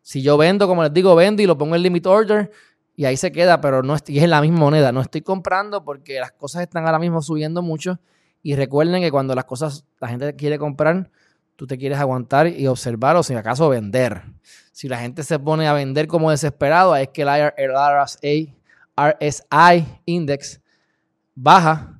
Si 0.00 0.22
yo 0.22 0.36
vendo, 0.36 0.68
como 0.68 0.84
les 0.84 0.92
digo, 0.92 1.16
vendo 1.16 1.42
y 1.42 1.46
lo 1.46 1.58
pongo 1.58 1.74
en 1.74 1.82
limit 1.82 2.06
order 2.06 2.52
y 2.94 3.06
ahí 3.06 3.16
se 3.16 3.32
queda, 3.32 3.60
pero 3.60 3.82
no 3.82 3.96
es, 3.96 4.04
y 4.06 4.20
es 4.20 4.28
la 4.28 4.40
misma 4.40 4.60
moneda. 4.60 4.92
No 4.92 5.00
estoy 5.00 5.22
comprando 5.22 5.84
porque 5.84 6.20
las 6.20 6.30
cosas 6.30 6.62
están 6.62 6.86
ahora 6.86 7.00
mismo 7.00 7.20
subiendo 7.20 7.60
mucho. 7.60 7.98
Y 8.44 8.54
recuerden 8.56 9.00
que 9.00 9.10
cuando 9.10 9.34
las 9.34 9.46
cosas, 9.46 9.86
la 9.98 10.08
gente 10.08 10.36
quiere 10.36 10.58
comprar, 10.58 11.10
tú 11.56 11.66
te 11.66 11.78
quieres 11.78 11.98
aguantar 11.98 12.46
y 12.46 12.66
observar 12.66 13.16
o 13.16 13.22
si 13.22 13.32
acaso 13.32 13.70
vender. 13.70 14.22
Si 14.70 14.86
la 14.86 14.98
gente 14.98 15.22
se 15.22 15.38
pone 15.38 15.66
a 15.66 15.72
vender 15.72 16.06
como 16.06 16.30
desesperado, 16.30 16.94
es 16.94 17.08
que 17.08 17.22
el, 17.22 17.72
RSI 18.96 19.88
Index 20.04 20.60
baja 21.34 21.98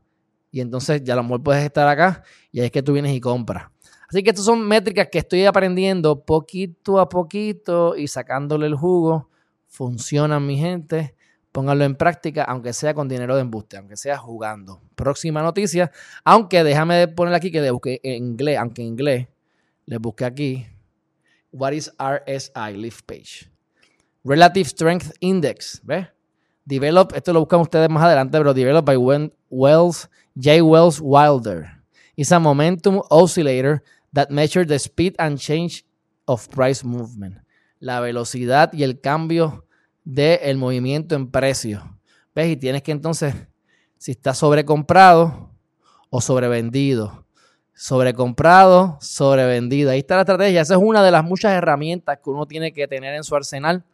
y 0.51 0.61
entonces 0.61 1.03
ya 1.03 1.17
lo 1.17 1.23
mejor 1.23 1.43
puedes 1.43 1.65
estar 1.65 1.89
acá 1.89 2.23
y 2.53 2.61
ahí 2.61 2.67
es 2.67 2.71
que 2.71 2.83
tú 2.83 2.93
vienes 2.93 3.17
y 3.17 3.21
compras. 3.21 3.71
Así 4.07 4.23
que 4.23 4.29
estas 4.29 4.45
son 4.45 4.69
métricas 4.69 5.09
que 5.11 5.21
estoy 5.21 5.47
aprendiendo 5.47 6.27
poquito 6.27 7.01
a 7.01 7.09
poquito 7.09 7.97
y 7.97 8.07
sacándole 8.07 8.67
el 8.67 8.75
jugo. 8.75 9.31
Funcionan, 9.67 10.47
mi 10.47 10.59
gente. 10.59 11.15
Pónganlo 11.55 11.85
en 11.85 11.95
práctica, 11.95 12.43
aunque 12.43 12.73
sea 12.73 12.95
con 12.95 13.09
dinero 13.09 13.37
de 13.37 13.43
embuste, 13.43 13.77
aunque 13.77 13.97
sea 13.97 14.19
jugando. 14.19 14.83
Próxima 14.97 15.41
noticia. 15.41 15.93
Aunque 16.25 16.65
déjame 16.65 17.07
poner 17.07 17.33
aquí 17.33 17.53
que 17.53 17.61
le 17.61 17.71
busqué 17.71 18.01
en 18.03 18.25
inglés, 18.25 18.59
aunque 18.59 18.83
en 18.83 18.89
inglés, 18.89 19.29
le 19.87 19.99
busqué 19.99 20.25
aquí. 20.25 20.67
What 21.53 21.71
is 21.71 21.93
RSI? 21.97 22.77
Leaf 22.77 23.03
page. 23.03 23.53
Relative 24.25 24.69
Strength 24.69 25.13
Index. 25.21 25.81
¿Ves? 25.85 26.09
Develop, 26.65 27.15
esto 27.15 27.33
lo 27.33 27.39
buscan 27.39 27.61
ustedes 27.61 27.89
más 27.89 28.03
adelante, 28.03 28.37
pero 28.37 28.53
develop 28.53 28.85
by 28.85 28.97
Wells, 29.49 30.11
J. 30.35 30.61
Wells 30.61 31.01
Wilder. 31.01 31.85
It's 32.17 32.33
a 32.33 32.41
momentum 32.41 33.01
oscillator 33.11 33.81
that 34.13 34.29
measures 34.29 34.67
the 34.67 34.81
speed 34.81 35.15
and 35.21 35.39
change 35.39 35.85
of 36.25 36.49
price 36.49 36.85
movement. 36.85 37.37
La 37.79 38.01
velocidad 38.01 38.73
y 38.73 38.83
el 38.83 39.01
cambio 39.01 39.64
del 40.05 40.57
movimiento 40.57 41.15
en 41.15 41.31
precio. 41.31 41.99
¿Ves? 42.35 42.49
Y 42.49 42.57
tienes 42.57 42.83
que 42.83 42.93
entonces, 42.93 43.35
si 43.99 44.13
está 44.13 44.35
sobrecomprado 44.35 45.51
o 46.11 46.21
sobrevendido. 46.21 47.25
Sobrecomprado, 47.75 48.99
sobrevendido. 49.01 49.91
Ahí 49.91 50.01
está 50.01 50.17
la 50.17 50.23
estrategia. 50.23 50.61
Esa 50.61 50.75
es 50.75 50.81
una 50.83 51.03
de 51.03 51.11
las 51.11 51.25
muchas 51.25 51.53
herramientas 51.53 52.19
que 52.23 52.31
uno 52.31 52.47
tiene 52.47 52.73
que 52.73 52.87
tener 52.87 53.15
en 53.15 53.25
su 53.25 53.35
arsenal 53.35 53.85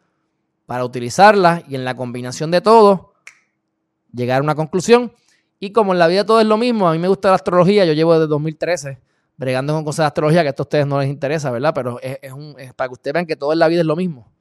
para 0.65 0.85
utilizarla 0.85 1.63
y 1.67 1.75
en 1.75 1.83
la 1.83 1.95
combinación 1.95 2.51
de 2.51 2.61
todo, 2.61 3.13
llegar 4.13 4.39
a 4.39 4.43
una 4.43 4.55
conclusión. 4.55 5.11
Y 5.59 5.71
como 5.71 5.93
en 5.93 5.99
la 5.99 6.07
vida 6.07 6.25
todo 6.25 6.39
es 6.39 6.47
lo 6.47 6.57
mismo, 6.57 6.87
a 6.87 6.93
mí 6.93 6.99
me 6.99 7.07
gusta 7.07 7.29
la 7.29 7.35
astrología, 7.35 7.85
yo 7.85 7.93
llevo 7.93 8.13
desde 8.13 8.27
2013 8.27 8.99
bregando 9.41 9.73
con 9.73 9.83
cosas 9.83 10.03
de 10.03 10.07
astrología 10.07 10.43
que 10.43 10.49
esto 10.49 10.61
a 10.61 10.65
ustedes 10.65 10.85
no 10.85 10.99
les 10.99 11.09
interesa, 11.09 11.49
¿verdad? 11.49 11.71
Pero 11.73 11.99
es, 11.99 12.31
un, 12.31 12.55
para 12.75 12.89
que 12.89 12.93
ustedes 12.93 13.13
vean 13.13 13.25
que 13.25 13.35
todo 13.35 13.53
en 13.53 13.57
la 13.57 13.67
vida 13.67 13.81
es 13.81 13.87
lo 13.87 13.95
mismo. 13.95 14.31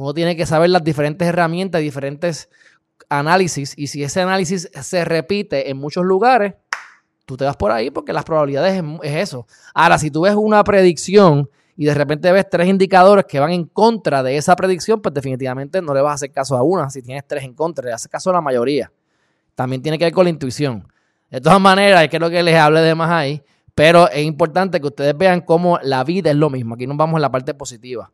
Uno 0.00 0.14
tiene 0.14 0.34
que 0.34 0.46
saber 0.46 0.70
las 0.70 0.82
diferentes 0.82 1.28
herramientas, 1.28 1.82
diferentes 1.82 2.48
análisis, 3.10 3.74
y 3.76 3.88
si 3.88 4.02
ese 4.02 4.22
análisis 4.22 4.70
se 4.72 5.04
repite 5.04 5.68
en 5.68 5.76
muchos 5.76 6.06
lugares, 6.06 6.54
tú 7.26 7.36
te 7.36 7.44
vas 7.44 7.54
por 7.58 7.70
ahí 7.70 7.90
porque 7.90 8.14
las 8.14 8.24
probabilidades 8.24 8.82
es, 9.02 9.16
eso. 9.16 9.46
Ahora, 9.74 9.98
si 9.98 10.10
tú 10.10 10.22
ves 10.22 10.34
una 10.34 10.64
predicción 10.64 11.50
y 11.76 11.84
de 11.84 11.92
repente 11.92 12.32
ves 12.32 12.48
tres 12.48 12.66
indicadores 12.68 13.26
que 13.26 13.38
van 13.40 13.52
en 13.52 13.66
contra 13.66 14.22
de 14.22 14.38
esa 14.38 14.56
predicción, 14.56 15.02
pues 15.02 15.12
definitivamente 15.12 15.82
no 15.82 15.92
le 15.92 16.00
vas 16.00 16.12
a 16.12 16.14
hacer 16.14 16.32
caso 16.32 16.56
a 16.56 16.62
una 16.62 16.88
si 16.88 17.02
tienes 17.02 17.26
tres 17.26 17.44
en 17.44 17.52
contra, 17.52 17.84
le 17.84 17.92
haces 17.92 18.08
caso 18.08 18.30
a 18.30 18.32
la 18.32 18.40
mayoría. 18.40 18.90
También 19.54 19.82
tiene 19.82 19.98
que 19.98 20.06
ver 20.06 20.14
con 20.14 20.24
la 20.24 20.30
intuición. 20.30 20.88
De 21.28 21.42
todas 21.42 21.60
maneras, 21.60 22.04
es 22.04 22.08
que 22.08 22.18
lo 22.18 22.30
que 22.30 22.42
les 22.42 22.56
hable 22.56 22.80
de 22.80 22.94
más 22.94 23.10
ahí, 23.10 23.42
pero 23.74 24.08
es 24.08 24.24
importante 24.24 24.80
que 24.80 24.86
ustedes 24.86 25.14
vean 25.14 25.42
cómo 25.42 25.78
la 25.82 26.04
vida 26.04 26.30
es 26.30 26.36
lo 26.36 26.48
mismo. 26.48 26.76
Aquí 26.76 26.86
nos 26.86 26.96
vamos 26.96 27.18
en 27.18 27.22
la 27.22 27.30
parte 27.30 27.52
positiva. 27.52 28.10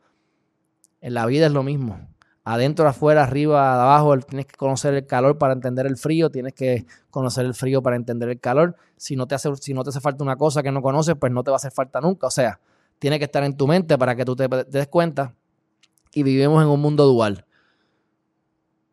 En 1.00 1.14
la 1.14 1.26
vida 1.26 1.46
es 1.46 1.52
lo 1.52 1.62
mismo 1.62 1.98
adentro, 2.46 2.88
afuera, 2.88 3.24
arriba, 3.24 3.74
abajo, 3.82 4.16
tienes 4.18 4.46
que 4.46 4.54
conocer 4.56 4.94
el 4.94 5.04
calor 5.04 5.36
para 5.36 5.52
entender 5.52 5.84
el 5.84 5.96
frío, 5.96 6.30
tienes 6.30 6.54
que 6.54 6.86
conocer 7.10 7.44
el 7.44 7.54
frío 7.54 7.82
para 7.82 7.96
entender 7.96 8.28
el 8.28 8.38
calor. 8.38 8.76
Si 8.96 9.16
no 9.16 9.26
te 9.26 9.34
hace, 9.34 9.54
si 9.56 9.74
no 9.74 9.82
te 9.82 9.90
hace 9.90 10.00
falta 10.00 10.22
una 10.22 10.36
cosa 10.36 10.62
que 10.62 10.70
no 10.70 10.80
conoces, 10.80 11.16
pues 11.18 11.32
no 11.32 11.42
te 11.42 11.50
va 11.50 11.56
a 11.56 11.58
hacer 11.58 11.72
falta 11.72 12.00
nunca. 12.00 12.28
O 12.28 12.30
sea, 12.30 12.60
tiene 13.00 13.18
que 13.18 13.24
estar 13.24 13.42
en 13.42 13.56
tu 13.56 13.66
mente 13.66 13.98
para 13.98 14.14
que 14.14 14.24
tú 14.24 14.36
te, 14.36 14.46
des 14.46 14.86
cuenta. 14.86 15.34
Y 16.14 16.22
vivimos 16.22 16.62
en 16.62 16.68
un 16.68 16.80
mundo 16.80 17.04
dual. 17.04 17.44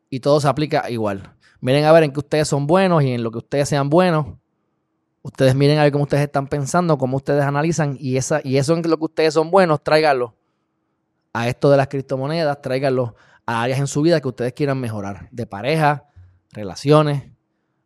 Y 0.10 0.20
todo 0.20 0.42
se 0.42 0.48
aplica 0.48 0.90
igual. 0.90 1.36
Miren 1.62 1.86
a 1.86 1.92
ver 1.92 2.04
en 2.04 2.12
qué 2.12 2.20
ustedes 2.22 2.48
son 2.48 2.66
buenos 2.66 3.04
y 3.04 3.12
en 3.12 3.22
lo 3.22 3.30
que 3.30 3.38
ustedes 3.38 3.70
sean 3.70 3.88
buenos. 3.88 4.26
Ustedes 5.22 5.54
miren 5.54 5.78
a 5.78 5.84
ver 5.84 5.92
cómo 5.92 6.06
ustedes 6.06 6.24
están 6.24 6.48
pensando, 6.48 6.98
cómo 6.98 7.18
ustedes 7.18 7.44
analizan 7.44 7.98
y, 8.00 8.18
esa, 8.18 8.42
y 8.44 8.58
eso 8.58 8.76
en 8.76 8.82
lo 8.90 8.98
que 8.98 9.06
ustedes 9.06 9.36
son 9.36 9.52
buenos, 9.52 9.84
tráiganlo 9.84 10.36
a 11.34 11.48
esto 11.50 11.70
de 11.70 11.78
las 11.78 11.88
criptomonedas, 11.88 12.62
tráiganlo 12.62 13.16
a 13.46 13.64
áreas 13.64 13.80
en 13.80 13.88
su 13.88 14.02
vida 14.02 14.22
que 14.22 14.28
ustedes 14.28 14.54
quieran 14.54 14.80
mejorar, 14.80 15.28
de 15.32 15.46
pareja, 15.46 16.06
relaciones 16.52 17.32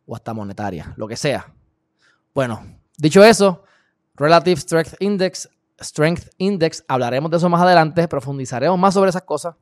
o 0.06 0.14
hasta 0.14 0.34
monetarias, 0.34 0.88
lo 0.96 1.08
que 1.08 1.16
sea. 1.16 1.52
Bueno, 2.34 2.62
dicho 2.96 3.24
eso, 3.24 3.64
Relative 4.14 4.60
Strength 4.60 4.94
Index, 5.00 5.48
Strength 5.80 6.30
Index, 6.38 6.84
hablaremos 6.88 7.30
de 7.30 7.38
eso 7.38 7.48
más 7.48 7.62
adelante, 7.62 8.06
profundizaremos 8.06 8.78
más 8.78 8.94
sobre 8.94 9.10
esas 9.10 9.22
cosas, 9.22 9.54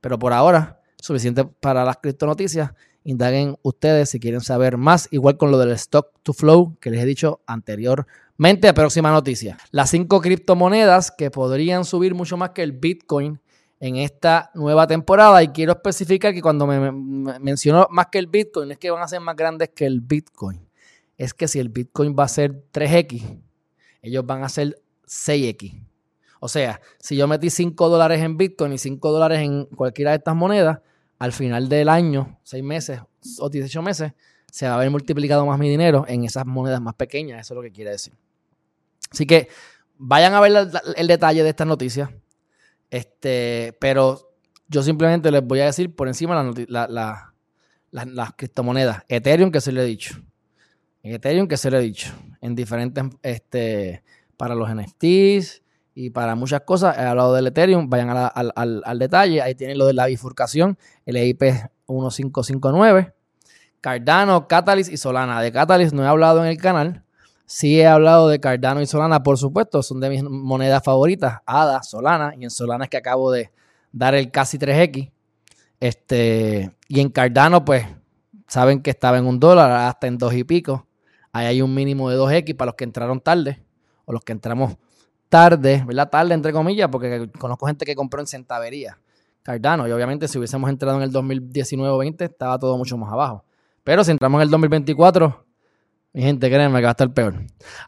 pero 0.00 0.18
por 0.18 0.32
ahora, 0.32 0.80
suficiente 0.98 1.44
para 1.44 1.84
las 1.84 1.98
criptonoticias. 1.98 2.72
Indaguen 3.04 3.56
ustedes 3.62 4.10
si 4.10 4.20
quieren 4.20 4.40
saber 4.42 4.76
más, 4.76 5.08
igual 5.10 5.38
con 5.38 5.50
lo 5.50 5.58
del 5.58 5.70
stock 5.72 6.12
to 6.22 6.32
flow 6.32 6.76
que 6.80 6.90
les 6.90 7.02
he 7.02 7.06
dicho 7.06 7.40
anteriormente. 7.46 8.12
Próxima 8.74 9.10
noticia. 9.10 9.58
Las 9.70 9.90
cinco 9.90 10.22
criptomonedas 10.22 11.10
que 11.10 11.30
podrían 11.30 11.84
subir 11.84 12.14
mucho 12.14 12.38
más 12.38 12.50
que 12.50 12.62
el 12.62 12.72
Bitcoin 12.72 13.38
en 13.78 13.96
esta 13.96 14.50
nueva 14.54 14.86
temporada. 14.86 15.42
Y 15.42 15.48
quiero 15.48 15.72
especificar 15.72 16.32
que 16.32 16.40
cuando 16.40 16.66
me, 16.66 16.90
menciono 17.38 17.86
más 17.90 18.06
que 18.06 18.18
el 18.18 18.28
Bitcoin, 18.28 18.70
es 18.70 18.78
que 18.78 18.90
van 18.90 19.02
a 19.02 19.08
ser 19.08 19.20
más 19.20 19.36
grandes 19.36 19.68
que 19.74 19.84
el 19.84 20.00
Bitcoin. 20.00 20.66
Es 21.18 21.34
que 21.34 21.48
si 21.48 21.58
el 21.58 21.68
Bitcoin 21.68 22.16
va 22.18 22.24
a 22.24 22.28
ser 22.28 22.64
3X, 22.72 23.42
ellos 24.00 24.24
van 24.24 24.42
a 24.42 24.48
ser 24.48 24.80
6X. 25.06 25.78
O 26.40 26.48
sea, 26.48 26.80
si 26.98 27.16
yo 27.16 27.28
metí 27.28 27.50
5 27.50 27.90
dólares 27.90 28.22
en 28.22 28.38
Bitcoin 28.38 28.72
y 28.72 28.78
5 28.78 29.12
dólares 29.12 29.40
en 29.40 29.66
cualquiera 29.66 30.12
de 30.12 30.16
estas 30.16 30.34
monedas, 30.34 30.78
al 31.18 31.32
final 31.32 31.68
del 31.68 31.90
año, 31.90 32.38
6 32.44 32.64
meses 32.64 33.00
o 33.38 33.50
18 33.50 33.82
meses, 33.82 34.12
se 34.50 34.64
va 34.64 34.72
a 34.72 34.76
haber 34.76 34.90
multiplicado 34.90 35.44
más 35.44 35.58
mi 35.58 35.68
dinero 35.68 36.06
en 36.08 36.24
esas 36.24 36.46
monedas 36.46 36.80
más 36.80 36.94
pequeñas. 36.94 37.42
Eso 37.42 37.52
es 37.52 37.56
lo 37.56 37.62
que 37.62 37.70
quiere 37.70 37.90
decir. 37.90 38.14
Así 39.10 39.26
que 39.26 39.48
vayan 39.96 40.34
a 40.34 40.40
ver 40.40 40.68
el 40.96 41.06
detalle 41.06 41.42
de 41.42 41.48
estas 41.48 41.66
noticias. 41.66 42.10
Este, 42.90 43.76
pero 43.80 44.30
yo 44.68 44.82
simplemente 44.82 45.30
les 45.30 45.44
voy 45.44 45.60
a 45.60 45.66
decir 45.66 45.94
por 45.94 46.08
encima 46.08 46.52
las 46.68 48.32
criptomonedas. 48.36 49.02
Ethereum, 49.08 49.50
que 49.50 49.60
se 49.60 49.72
le 49.72 49.82
he 49.82 49.84
dicho. 49.84 50.20
Ethereum, 51.02 51.48
que 51.48 51.56
se 51.56 51.70
le 51.70 51.78
he 51.78 51.80
dicho. 51.80 52.12
En 52.40 52.54
diferentes, 52.54 53.04
este, 53.22 54.02
para 54.36 54.54
los 54.54 54.72
NFTs 54.74 55.62
y 55.94 56.10
para 56.10 56.34
muchas 56.34 56.62
cosas. 56.62 56.96
He 56.96 57.02
hablado 57.02 57.34
del 57.34 57.48
Ethereum. 57.48 57.90
Vayan 57.90 58.10
al, 58.10 58.98
detalle. 58.98 59.42
Ahí 59.42 59.54
tienen 59.54 59.76
lo 59.76 59.86
de 59.86 59.94
la 59.94 60.06
bifurcación, 60.06 60.78
el 61.04 61.16
EIP 61.16 61.42
1559. 61.88 63.12
Cardano, 63.80 64.46
Catalyst 64.46 64.92
y 64.92 64.96
Solana. 64.96 65.40
De 65.42 65.52
Catalyst 65.52 65.94
no 65.94 66.04
he 66.04 66.06
hablado 66.06 66.44
en 66.44 66.50
el 66.50 66.58
canal. 66.58 67.04
Sí 67.52 67.80
he 67.80 67.86
hablado 67.88 68.28
de 68.28 68.38
Cardano 68.38 68.80
y 68.80 68.86
Solana, 68.86 69.24
por 69.24 69.36
supuesto, 69.36 69.82
son 69.82 69.98
de 69.98 70.08
mis 70.08 70.22
monedas 70.22 70.84
favoritas, 70.84 71.40
ADA, 71.44 71.82
Solana, 71.82 72.32
y 72.38 72.44
en 72.44 72.50
Solana 72.50 72.84
es 72.84 72.90
que 72.90 72.96
acabo 72.96 73.32
de 73.32 73.50
dar 73.90 74.14
el 74.14 74.30
casi 74.30 74.56
3X. 74.56 75.10
Este, 75.80 76.70
y 76.86 77.00
en 77.00 77.08
Cardano, 77.08 77.64
pues, 77.64 77.84
saben 78.46 78.80
que 78.80 78.90
estaba 78.90 79.18
en 79.18 79.26
un 79.26 79.40
dólar, 79.40 79.68
hasta 79.88 80.06
en 80.06 80.16
dos 80.16 80.32
y 80.32 80.44
pico. 80.44 80.86
Ahí 81.32 81.46
hay 81.46 81.60
un 81.60 81.74
mínimo 81.74 82.08
de 82.08 82.18
2X 82.18 82.56
para 82.56 82.66
los 82.66 82.76
que 82.76 82.84
entraron 82.84 83.20
tarde, 83.20 83.60
o 84.04 84.12
los 84.12 84.22
que 84.22 84.30
entramos 84.30 84.76
tarde, 85.28 85.82
¿verdad? 85.84 86.08
Tarde, 86.08 86.34
entre 86.34 86.52
comillas, 86.52 86.88
porque 86.88 87.28
conozco 87.36 87.66
gente 87.66 87.84
que 87.84 87.96
compró 87.96 88.20
en 88.20 88.28
centavería 88.28 89.00
Cardano, 89.42 89.88
y 89.88 89.90
obviamente 89.90 90.28
si 90.28 90.38
hubiésemos 90.38 90.70
entrado 90.70 90.98
en 90.98 91.02
el 91.02 91.10
2019 91.10 91.92
o 91.92 91.98
20, 91.98 92.26
estaba 92.26 92.60
todo 92.60 92.78
mucho 92.78 92.96
más 92.96 93.12
abajo. 93.12 93.44
Pero 93.82 94.04
si 94.04 94.12
entramos 94.12 94.38
en 94.38 94.42
el 94.42 94.50
2024, 94.50 95.49
mi 96.12 96.22
gente, 96.22 96.48
créanme 96.48 96.78
que 96.78 96.84
va 96.84 96.90
a 96.90 96.92
estar 96.92 97.12
peor. 97.12 97.34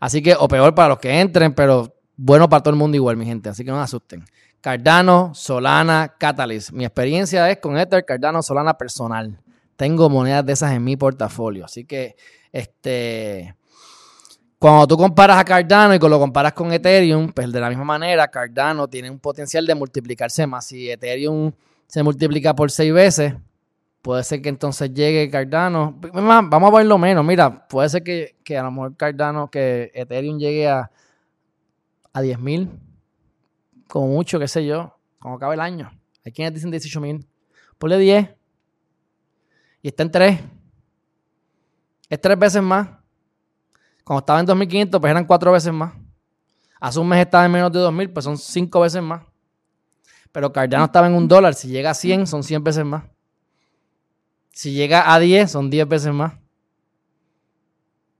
Así 0.00 0.22
que, 0.22 0.34
o 0.38 0.46
peor 0.48 0.74
para 0.74 0.90
los 0.90 0.98
que 0.98 1.20
entren, 1.20 1.54
pero 1.54 1.96
bueno 2.16 2.48
para 2.48 2.62
todo 2.62 2.74
el 2.74 2.78
mundo 2.78 2.96
igual, 2.96 3.16
mi 3.16 3.26
gente. 3.26 3.48
Así 3.48 3.64
que 3.64 3.70
no 3.70 3.80
asusten. 3.80 4.24
Cardano, 4.60 5.32
Solana, 5.34 6.14
Catalyst. 6.18 6.70
Mi 6.70 6.84
experiencia 6.84 7.50
es 7.50 7.58
con 7.58 7.76
Ether, 7.76 8.04
Cardano, 8.04 8.42
Solana 8.42 8.78
personal. 8.78 9.40
Tengo 9.74 10.08
monedas 10.08 10.46
de 10.46 10.52
esas 10.52 10.72
en 10.72 10.84
mi 10.84 10.96
portafolio. 10.96 11.64
Así 11.64 11.84
que, 11.84 12.14
este. 12.52 13.56
Cuando 14.60 14.86
tú 14.86 14.96
comparas 14.96 15.38
a 15.38 15.44
Cardano 15.44 15.92
y 15.92 15.98
lo 15.98 16.20
comparas 16.20 16.52
con 16.52 16.72
Ethereum, 16.72 17.32
pues 17.32 17.50
de 17.50 17.58
la 17.58 17.68
misma 17.68 17.82
manera, 17.82 18.28
Cardano 18.28 18.86
tiene 18.86 19.10
un 19.10 19.18
potencial 19.18 19.66
de 19.66 19.74
multiplicarse 19.74 20.46
más. 20.46 20.66
Si 20.66 20.88
Ethereum 20.88 21.50
se 21.88 22.04
multiplica 22.04 22.54
por 22.54 22.70
seis 22.70 22.92
veces, 22.92 23.34
Puede 24.02 24.24
ser 24.24 24.42
que 24.42 24.48
entonces 24.48 24.92
llegue 24.92 25.30
Cardano. 25.30 25.96
Vamos 26.12 26.74
a 26.74 26.76
verlo 26.76 26.98
menos. 26.98 27.24
Mira, 27.24 27.68
puede 27.68 27.88
ser 27.88 28.02
que, 28.02 28.58
a 28.58 28.62
lo 28.64 28.72
mejor 28.72 28.96
Cardano, 28.96 29.48
que 29.48 29.92
Ethereum 29.94 30.38
llegue 30.38 30.68
a, 30.68 30.90
a 32.12 32.20
10.000. 32.20 32.68
Como 33.86 34.08
mucho, 34.08 34.40
qué 34.40 34.48
sé 34.48 34.66
yo. 34.66 34.98
Como 35.20 35.36
acaba 35.36 35.54
el 35.54 35.60
año. 35.60 35.92
Hay 36.24 36.32
quienes 36.32 36.52
dicen 36.52 36.72
18.000. 36.72 37.24
Ponle 37.78 37.96
10. 37.98 38.28
Y 39.82 39.88
está 39.88 40.02
en 40.02 40.10
3. 40.10 40.40
Es 42.08 42.20
3 42.20 42.38
veces 42.38 42.60
más. 42.62 42.88
Cuando 44.02 44.18
estaba 44.18 44.40
en 44.40 44.46
2.500, 44.46 45.00
pues 45.00 45.10
eran 45.12 45.24
4 45.24 45.52
veces 45.52 45.72
más. 45.72 45.94
Hace 46.80 46.98
un 46.98 47.06
mes 47.06 47.20
estaba 47.20 47.44
en 47.46 47.52
menos 47.52 47.70
de 47.70 47.78
2.000, 47.78 48.12
pues 48.12 48.24
son 48.24 48.36
5 48.36 48.80
veces 48.80 49.00
más. 49.00 49.22
Pero 50.32 50.52
Cardano 50.52 50.86
estaba 50.86 51.06
en 51.06 51.14
un 51.14 51.28
dólar. 51.28 51.54
Si 51.54 51.68
llega 51.68 51.90
a 51.90 51.94
100, 51.94 52.26
son 52.26 52.42
100 52.42 52.64
veces 52.64 52.84
más. 52.84 53.04
Si 54.52 54.72
llega 54.72 55.12
a 55.12 55.18
10, 55.18 55.50
son 55.50 55.70
10 55.70 55.88
veces 55.88 56.12
más. 56.12 56.34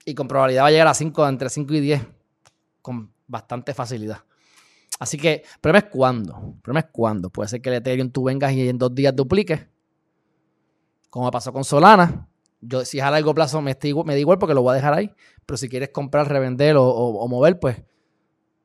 Y 0.05 0.15
con 0.15 0.27
probabilidad 0.27 0.65
va 0.65 0.69
a 0.69 0.71
llegar 0.71 0.89
a 0.89 0.95
5, 0.95 1.29
entre 1.29 1.49
5 1.51 1.75
y 1.75 1.81
10. 1.81 2.07
Con 2.81 3.13
bastante 3.27 3.75
facilidad. 3.75 4.25
Así 4.99 5.19
que, 5.19 5.45
problema 5.61 5.87
es 5.87 5.93
cuándo. 5.93 6.55
El 6.55 6.61
problema 6.61 6.81
es 6.81 6.87
cuándo. 6.91 7.31
Puede 7.31 7.49
ser 7.49 7.61
que 7.61 7.69
el 7.69 7.77
Ethereum 7.77 8.11
tú 8.11 8.25
vengas 8.25 8.53
y 8.53 8.69
en 8.69 8.79
dos 8.79 8.95
días 8.95 9.15
dupliques. 9.15 9.67
Como 11.11 11.31
pasó 11.31 11.53
con 11.53 11.65
Solana. 11.65 12.29
Yo, 12.61 12.85
si 12.85 12.99
es 12.99 13.05
a 13.05 13.11
largo 13.11 13.35
plazo, 13.35 13.61
me, 13.61 13.77
me 14.05 14.15
da 14.15 14.19
igual 14.19 14.39
porque 14.39 14.55
lo 14.55 14.63
voy 14.63 14.73
a 14.73 14.77
dejar 14.77 14.95
ahí. 14.95 15.13
Pero 15.45 15.57
si 15.59 15.69
quieres 15.69 15.91
comprar, 15.91 16.29
revender 16.29 16.77
o, 16.79 17.27
mover, 17.29 17.61
pues 17.61 17.83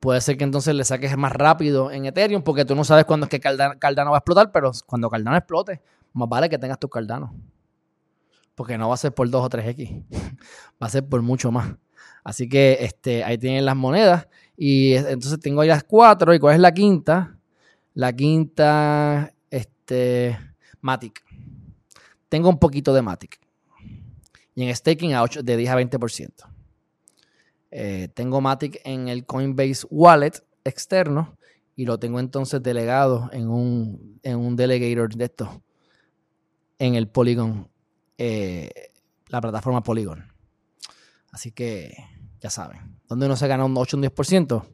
puede 0.00 0.20
ser 0.20 0.36
que 0.36 0.44
entonces 0.44 0.74
le 0.74 0.84
saques 0.84 1.16
más 1.16 1.32
rápido 1.32 1.90
en 1.90 2.06
Ethereum 2.06 2.42
porque 2.42 2.64
tú 2.64 2.76
no 2.76 2.84
sabes 2.84 3.04
cuándo 3.04 3.26
es 3.26 3.30
que 3.30 3.40
Cardano, 3.40 4.10
va 4.10 4.16
a 4.16 4.18
explotar, 4.18 4.52
pero 4.52 4.70
cuando 4.86 5.10
Cardano 5.10 5.36
explote, 5.36 5.82
más 6.12 6.28
vale 6.28 6.48
que 6.48 6.56
tengas 6.56 6.78
tu 6.78 6.88
Cardano 6.88 7.34
porque 8.58 8.76
no 8.76 8.88
va 8.88 8.94
a 8.94 8.98
ser 8.98 9.14
por 9.14 9.30
2 9.30 9.40
o 9.40 9.48
3X, 9.48 10.04
va 10.82 10.88
a 10.88 10.90
ser 10.90 11.06
por 11.08 11.22
mucho 11.22 11.52
más. 11.52 11.76
Así 12.24 12.48
que 12.48 12.78
este, 12.80 13.22
ahí 13.22 13.38
tienen 13.38 13.64
las 13.64 13.76
monedas. 13.76 14.26
Y 14.56 14.94
entonces 14.94 15.38
tengo 15.38 15.60
ahí 15.60 15.68
las 15.68 15.84
cuatro. 15.84 16.34
¿Y 16.34 16.40
cuál 16.40 16.56
es 16.56 16.60
la 16.60 16.74
quinta? 16.74 17.38
La 17.94 18.12
quinta, 18.12 19.32
este, 19.48 20.36
Matic. 20.80 21.24
Tengo 22.28 22.48
un 22.48 22.58
poquito 22.58 22.92
de 22.92 23.00
Matic. 23.00 23.38
Y 24.56 24.64
en 24.64 24.74
staking 24.74 25.14
a 25.14 25.22
8, 25.22 25.44
de 25.44 25.56
10 25.56 25.70
a 25.70 25.76
20%. 25.76 26.30
Eh, 27.70 28.08
tengo 28.12 28.40
Matic 28.40 28.80
en 28.82 29.06
el 29.06 29.24
Coinbase 29.24 29.86
Wallet 29.88 30.42
externo 30.64 31.38
y 31.76 31.84
lo 31.84 32.00
tengo 32.00 32.18
entonces 32.18 32.60
delegado 32.60 33.30
en 33.32 33.48
un, 33.48 34.18
en 34.24 34.36
un 34.36 34.56
delegator 34.56 35.14
de 35.14 35.26
esto 35.26 35.62
en 36.78 36.94
el 36.94 37.08
Polygon, 37.08 37.68
eh, 38.18 38.90
la 39.28 39.40
plataforma 39.40 39.82
Polygon. 39.82 40.26
Así 41.30 41.52
que 41.52 41.96
ya 42.40 42.50
saben, 42.50 42.98
¿dónde 43.08 43.26
uno 43.26 43.36
se 43.36 43.46
gana 43.46 43.64
un 43.64 43.76
8 43.76 43.96
o 43.96 44.00
un 44.00 44.04
10%? 44.06 44.64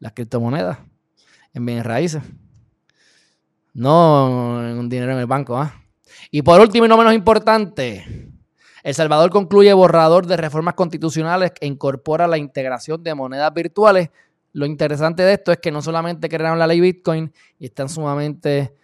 Las 0.00 0.12
criptomonedas, 0.12 0.78
en 1.54 1.66
bienes 1.66 1.84
raíces. 1.84 2.22
No 3.74 4.62
en 4.68 4.78
un 4.78 4.88
dinero 4.88 5.12
en 5.12 5.18
el 5.18 5.26
banco. 5.26 5.56
¿ah? 5.56 5.82
Y 6.30 6.42
por 6.42 6.60
último 6.60 6.86
y 6.86 6.88
no 6.88 6.96
menos 6.96 7.14
importante, 7.14 8.30
El 8.82 8.94
Salvador 8.94 9.30
concluye 9.30 9.72
borrador 9.72 10.26
de 10.26 10.36
reformas 10.36 10.74
constitucionales 10.74 11.52
que 11.52 11.66
incorpora 11.66 12.26
la 12.26 12.38
integración 12.38 13.02
de 13.02 13.14
monedas 13.14 13.52
virtuales. 13.54 14.10
Lo 14.52 14.66
interesante 14.66 15.22
de 15.22 15.34
esto 15.34 15.52
es 15.52 15.58
que 15.58 15.70
no 15.70 15.82
solamente 15.82 16.28
crearon 16.28 16.58
la 16.58 16.66
ley 16.66 16.80
Bitcoin 16.80 17.32
y 17.58 17.66
están 17.66 17.88
sumamente 17.88 18.74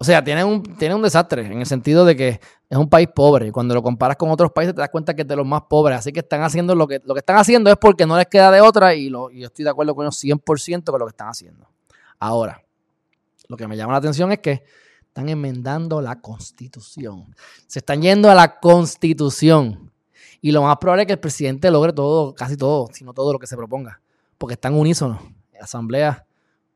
o 0.00 0.04
sea, 0.04 0.22
tiene 0.22 0.44
un, 0.44 0.62
tiene 0.76 0.94
un 0.94 1.02
desastre 1.02 1.44
en 1.44 1.58
el 1.58 1.66
sentido 1.66 2.04
de 2.04 2.14
que 2.14 2.40
es 2.70 2.78
un 2.78 2.88
país 2.88 3.08
pobre. 3.12 3.48
Y 3.48 3.50
cuando 3.50 3.74
lo 3.74 3.82
comparas 3.82 4.16
con 4.16 4.30
otros 4.30 4.52
países 4.52 4.72
te 4.72 4.80
das 4.80 4.90
cuenta 4.90 5.14
que 5.14 5.22
es 5.22 5.28
de 5.28 5.34
los 5.34 5.44
más 5.44 5.62
pobres. 5.68 5.98
Así 5.98 6.12
que 6.12 6.20
están 6.20 6.42
haciendo 6.42 6.76
lo 6.76 6.86
que, 6.86 7.00
lo 7.04 7.14
que 7.14 7.18
están 7.18 7.36
haciendo 7.36 7.68
es 7.68 7.76
porque 7.76 8.06
no 8.06 8.16
les 8.16 8.26
queda 8.26 8.52
de 8.52 8.60
otra 8.60 8.94
y, 8.94 9.08
lo, 9.08 9.28
y 9.30 9.40
yo 9.40 9.46
estoy 9.46 9.64
de 9.64 9.70
acuerdo 9.70 9.96
con 9.96 10.04
ellos 10.04 10.22
100% 10.22 10.84
con 10.84 11.00
lo 11.00 11.06
que 11.06 11.10
están 11.10 11.28
haciendo. 11.28 11.68
Ahora, 12.20 12.62
lo 13.48 13.56
que 13.56 13.66
me 13.66 13.76
llama 13.76 13.92
la 13.92 13.98
atención 13.98 14.30
es 14.30 14.38
que 14.38 14.62
están 15.08 15.28
enmendando 15.28 16.00
la 16.00 16.20
constitución. 16.20 17.34
Se 17.66 17.80
están 17.80 18.00
yendo 18.00 18.30
a 18.30 18.36
la 18.36 18.60
constitución. 18.60 19.90
Y 20.40 20.52
lo 20.52 20.62
más 20.62 20.76
probable 20.76 21.02
es 21.02 21.06
que 21.08 21.14
el 21.14 21.18
presidente 21.18 21.72
logre 21.72 21.92
todo, 21.92 22.34
casi 22.34 22.56
todo, 22.56 22.88
sino 22.92 23.12
todo 23.12 23.32
lo 23.32 23.40
que 23.40 23.48
se 23.48 23.56
proponga. 23.56 24.00
Porque 24.36 24.54
están 24.54 24.74
unísonos, 24.74 25.20
asamblea 25.60 26.24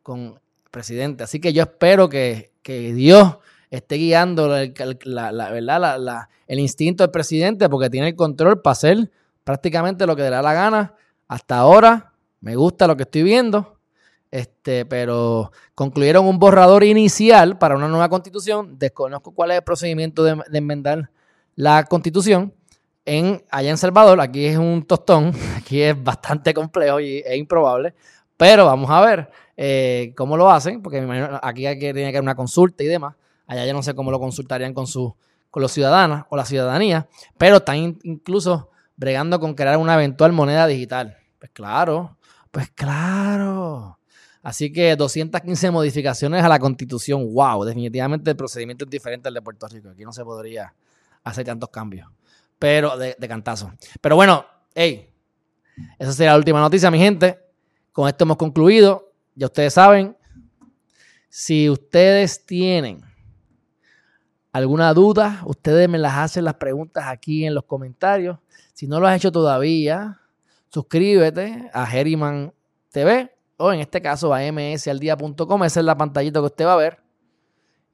con 0.02 0.40
presidente. 0.72 1.22
Así 1.22 1.38
que 1.38 1.52
yo 1.52 1.62
espero 1.62 2.08
que, 2.08 2.51
Dios 2.64 3.38
esté 3.70 3.96
guiando 3.96 4.54
el, 4.56 4.74
la, 5.04 5.50
¿verdad? 5.50 6.28
el 6.46 6.58
instinto 6.58 7.02
del 7.02 7.10
presidente 7.10 7.68
porque 7.68 7.88
tiene 7.88 8.08
el 8.08 8.16
control 8.16 8.60
para 8.60 8.72
hacer 8.72 9.10
prácticamente 9.44 10.06
lo 10.06 10.14
que 10.14 10.22
le 10.22 10.30
da 10.30 10.42
la 10.42 10.52
gana. 10.52 10.94
Hasta 11.28 11.58
ahora 11.58 12.12
me 12.40 12.56
gusta 12.56 12.86
lo 12.86 12.96
que 12.96 13.04
estoy 13.04 13.22
viendo, 13.22 13.78
este, 14.30 14.84
pero 14.84 15.52
concluyeron 15.74 16.26
un 16.26 16.38
borrador 16.38 16.84
inicial 16.84 17.58
para 17.58 17.76
una 17.76 17.88
nueva 17.88 18.08
constitución. 18.08 18.78
Desconozco 18.78 19.32
cuál 19.32 19.52
es 19.52 19.58
el 19.58 19.64
procedimiento 19.64 20.24
de, 20.24 20.42
enmendar 20.52 21.10
la 21.54 21.84
constitución. 21.84 22.52
En, 23.04 23.44
allá 23.50 23.70
en 23.70 23.78
Salvador, 23.78 24.20
aquí 24.20 24.44
es 24.44 24.58
un 24.58 24.84
tostón, 24.84 25.32
aquí 25.56 25.80
es 25.80 26.02
bastante 26.02 26.52
complejo 26.52 27.00
y 27.00 27.18
es 27.18 27.36
improbable, 27.36 27.94
pero 28.36 28.66
vamos 28.66 28.90
a 28.90 29.00
ver. 29.00 29.30
Eh, 29.64 30.12
cómo 30.16 30.36
lo 30.36 30.50
hacen, 30.50 30.82
porque 30.82 30.98
aquí 31.40 31.66
hay 31.66 31.78
que, 31.78 31.94
tiene 31.94 32.10
que 32.10 32.16
haber 32.16 32.22
una 32.22 32.34
consulta 32.34 32.82
y 32.82 32.88
demás. 32.88 33.14
Allá 33.46 33.64
ya 33.64 33.72
no 33.72 33.80
sé 33.84 33.94
cómo 33.94 34.10
lo 34.10 34.18
consultarían 34.18 34.74
con, 34.74 34.88
su, 34.88 35.14
con 35.50 35.62
los 35.62 35.70
ciudadanos 35.70 36.24
o 36.30 36.36
la 36.36 36.44
ciudadanía, 36.44 37.06
pero 37.38 37.58
están 37.58 37.76
incluso 38.02 38.70
bregando 38.96 39.38
con 39.38 39.54
crear 39.54 39.76
una 39.76 39.94
eventual 39.94 40.32
moneda 40.32 40.66
digital. 40.66 41.16
Pues 41.38 41.52
claro, 41.52 42.16
pues 42.50 42.70
claro. 42.70 44.00
Así 44.42 44.72
que 44.72 44.96
215 44.96 45.70
modificaciones 45.70 46.42
a 46.42 46.48
la 46.48 46.58
constitución. 46.58 47.32
Wow, 47.32 47.62
definitivamente 47.62 48.30
el 48.30 48.36
procedimiento 48.36 48.84
es 48.84 48.90
diferente 48.90 49.28
al 49.28 49.34
de 49.34 49.42
Puerto 49.42 49.68
Rico. 49.68 49.90
Aquí 49.90 50.04
no 50.04 50.12
se 50.12 50.24
podría 50.24 50.74
hacer 51.22 51.46
tantos 51.46 51.68
cambios. 51.68 52.10
Pero 52.58 52.98
de, 52.98 53.14
de 53.16 53.28
cantazo. 53.28 53.70
Pero 54.00 54.16
bueno, 54.16 54.44
hey, 54.74 55.08
esa 56.00 56.12
sería 56.12 56.32
la 56.32 56.38
última 56.38 56.58
noticia, 56.58 56.90
mi 56.90 56.98
gente. 56.98 57.38
Con 57.92 58.08
esto 58.08 58.24
hemos 58.24 58.38
concluido. 58.38 59.11
Ya 59.34 59.46
ustedes 59.46 59.74
saben, 59.74 60.16
si 61.28 61.70
ustedes 61.70 62.44
tienen 62.44 63.02
alguna 64.52 64.92
duda, 64.92 65.42
ustedes 65.46 65.88
me 65.88 65.98
las 65.98 66.14
hacen 66.14 66.44
las 66.44 66.54
preguntas 66.54 67.04
aquí 67.06 67.46
en 67.46 67.54
los 67.54 67.64
comentarios. 67.64 68.38
Si 68.74 68.86
no 68.86 69.00
lo 69.00 69.06
has 69.06 69.16
hecho 69.16 69.32
todavía, 69.32 70.20
suscríbete 70.68 71.70
a 71.72 71.86
Geriman 71.86 72.52
TV 72.90 73.34
o 73.56 73.72
en 73.72 73.80
este 73.80 74.02
caso 74.02 74.34
a 74.34 74.40
msaldia.com. 74.52 75.64
Esa 75.64 75.80
es 75.80 75.86
la 75.86 75.96
pantallita 75.96 76.40
que 76.40 76.46
usted 76.46 76.66
va 76.66 76.74
a 76.74 76.76
ver. 76.76 76.98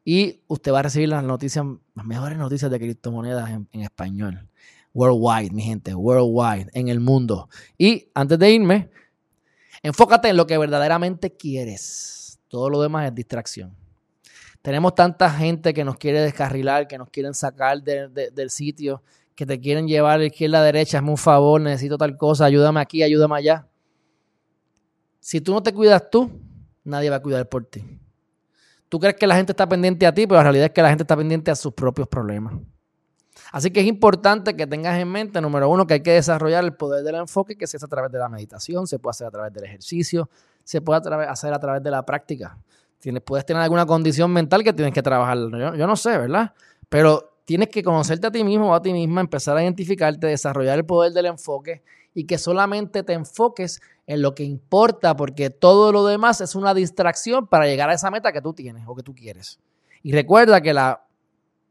Y 0.05 0.41
usted 0.49 0.73
va 0.73 0.81
a 0.81 0.83
recibir 0.83 1.09
las 1.11 1.23
noticias, 1.23 1.65
las 1.95 2.07
mejores 2.07 2.39
noticias 2.39 2.71
de 2.71 2.79
criptomonedas 2.79 3.51
en, 3.51 3.69
en 3.73 3.83
español. 3.83 4.49
Worldwide, 4.95 5.51
mi 5.53 5.63
gente, 5.63 5.95
worldwide, 5.95 6.71
en 6.73 6.89
el 6.89 6.99
mundo. 6.99 7.49
Y 7.77 8.09
antes 8.15 8.39
de 8.39 8.51
irme, 8.51 8.91
Enfócate 9.83 10.29
en 10.29 10.37
lo 10.37 10.47
que 10.47 10.59
verdaderamente 10.59 11.37
quieres. 11.37 12.39
Todo 12.49 12.71
lo 12.71 12.83
demás 12.83 13.07
es 13.09 13.15
distracción. 13.15 13.77
Tenemos 14.63 14.95
tanta 14.95 15.31
gente 15.31 15.73
que 15.73 15.85
nos 15.85 15.97
quiere 15.97 16.21
descarrilar, 16.21 16.89
que 16.89 16.99
nos 16.99 17.11
quieren 17.11 17.35
sacar 17.35 17.83
del 17.83 18.51
sitio, 18.51 19.03
que 19.35 19.47
te 19.47 19.61
quieren 19.61 19.87
llevar 19.87 20.17
a 20.17 20.19
la 20.19 20.25
izquierda, 20.27 20.59
a 20.59 20.61
la 20.61 20.67
derecha, 20.67 20.99
hazme 20.99 21.11
un 21.11 21.17
favor, 21.17 21.61
necesito 21.61 21.97
tal 21.97 22.17
cosa, 22.17 22.45
ayúdame 22.45 22.81
aquí, 22.81 23.03
ayúdame 23.03 23.37
allá. 23.37 23.69
Si 25.21 25.41
tú 25.41 25.53
no 25.53 25.63
te 25.63 25.73
cuidas 25.73 26.11
tú, 26.11 26.31
nadie 26.83 27.09
va 27.09 27.17
a 27.17 27.23
cuidar 27.23 27.49
por 27.49 27.65
ti. 27.67 27.85
Tú 28.89 28.99
crees 28.99 29.15
que 29.17 29.27
la 29.27 29.37
gente 29.37 29.53
está 29.53 29.69
pendiente 29.69 30.07
a 30.07 30.13
ti, 30.13 30.27
pero 30.27 30.39
la 30.39 30.45
realidad 30.45 30.67
es 30.67 30.73
que 30.73 30.83
la 30.83 30.89
gente 30.89 31.05
está 31.05 31.17
pendiente 31.17 31.51
a 31.51 31.55
sus 31.55 31.73
propios 31.73 32.09
problemas. 32.09 32.55
Así 33.53 33.71
que 33.71 33.81
es 33.81 33.87
importante 33.87 34.57
que 34.57 34.67
tengas 34.67 34.99
en 34.99 35.09
mente, 35.09 35.41
número 35.41 35.69
uno, 35.69 35.87
que 35.87 35.95
hay 35.95 36.03
que 36.03 36.13
desarrollar 36.13 36.65
el 36.65 36.75
poder 36.75 37.05
del 37.05 37.17
enfoque, 37.17 37.57
que 37.57 37.67
se 37.67 37.77
hace 37.77 37.87
a 37.87 37.89
través 37.89 38.13
de 38.13 38.19
la 38.19 38.29
meditación, 38.29 38.87
se 38.87 38.99
puede 38.99 39.13
hacer 39.13 39.27
a 39.27 39.31
través 39.31 39.53
del 39.53 39.65
ejercicio, 39.65 40.29
se 40.65 40.81
puede 40.81 41.01
hacer 41.29 41.53
a 41.53 41.59
través 41.59 41.83
de 41.83 41.91
la 41.91 42.05
práctica. 42.05 42.59
Tienes, 42.99 43.23
puedes 43.23 43.47
tener 43.47 43.63
alguna 43.63 43.87
condición 43.87 44.33
mental 44.33 44.65
que 44.65 44.73
tienes 44.73 44.93
que 44.93 45.03
trabajar. 45.03 45.39
Yo, 45.39 45.87
no 45.87 45.97
sé, 45.97 46.19
¿verdad? 46.19 46.53
Pero 46.89 47.39
tienes 47.45 47.69
que 47.69 47.83
conocerte 47.83 48.27
a 48.27 48.31
ti 48.31 48.45
mismo 48.45 48.71
o 48.71 48.75
a 48.75 48.83
ti 48.83 48.93
misma, 48.93 49.21
empezar 49.21 49.57
a 49.57 49.63
identificarte, 49.63 50.27
desarrollar 50.27 50.79
el 50.79 50.85
poder 50.85 51.13
del 51.13 51.27
enfoque 51.27 51.83
y 52.13 52.25
que 52.25 52.37
solamente 52.37 53.03
te 53.03 53.13
enfoques 53.13 53.81
en 54.07 54.23
lo 54.23 54.35
que 54.35 54.43
importa, 54.43 55.17
porque 55.17 55.51
todo 55.51 55.93
lo 55.93 56.05
demás 56.05 56.41
es 56.41 56.55
una 56.55 56.75
distracción 56.75 57.47
para 57.47 57.67
llegar 57.67 57.89
a 57.91 57.95
esa 57.95 58.11
meta 58.11 58.33
que 58.33 58.43
tú 58.43 58.53
tienes 58.53 58.85
o 58.87 58.95
que 58.95 59.03
tú 59.03 59.15
quieres. 59.15 59.61
Y 60.03 60.13
recuerda 60.13 60.61
que 60.61 60.75
la 60.75 61.08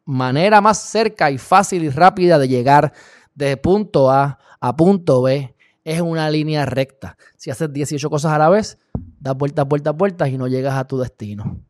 manera 0.07 0.61
más 0.61 0.79
cerca 0.79 1.29
y 1.29 1.37
fácil 1.37 1.83
y 1.83 1.89
rápida 1.89 2.39
de 2.39 2.47
llegar 2.47 2.93
de 3.35 3.57
punto 3.57 4.09
A 4.09 4.39
a 4.59 4.75
punto 4.75 5.21
B 5.21 5.53
es 5.83 6.01
una 6.01 6.29
línea 6.29 6.65
recta. 6.65 7.17
Si 7.35 7.51
haces 7.51 7.71
18 7.71 8.09
cosas 8.09 8.31
a 8.31 8.37
la 8.37 8.49
vez, 8.49 8.79
das 9.19 9.37
vueltas, 9.37 9.67
vueltas, 9.67 9.95
vueltas 9.95 10.29
y 10.29 10.37
no 10.37 10.47
llegas 10.47 10.75
a 10.75 10.85
tu 10.85 10.97
destino. 10.97 11.61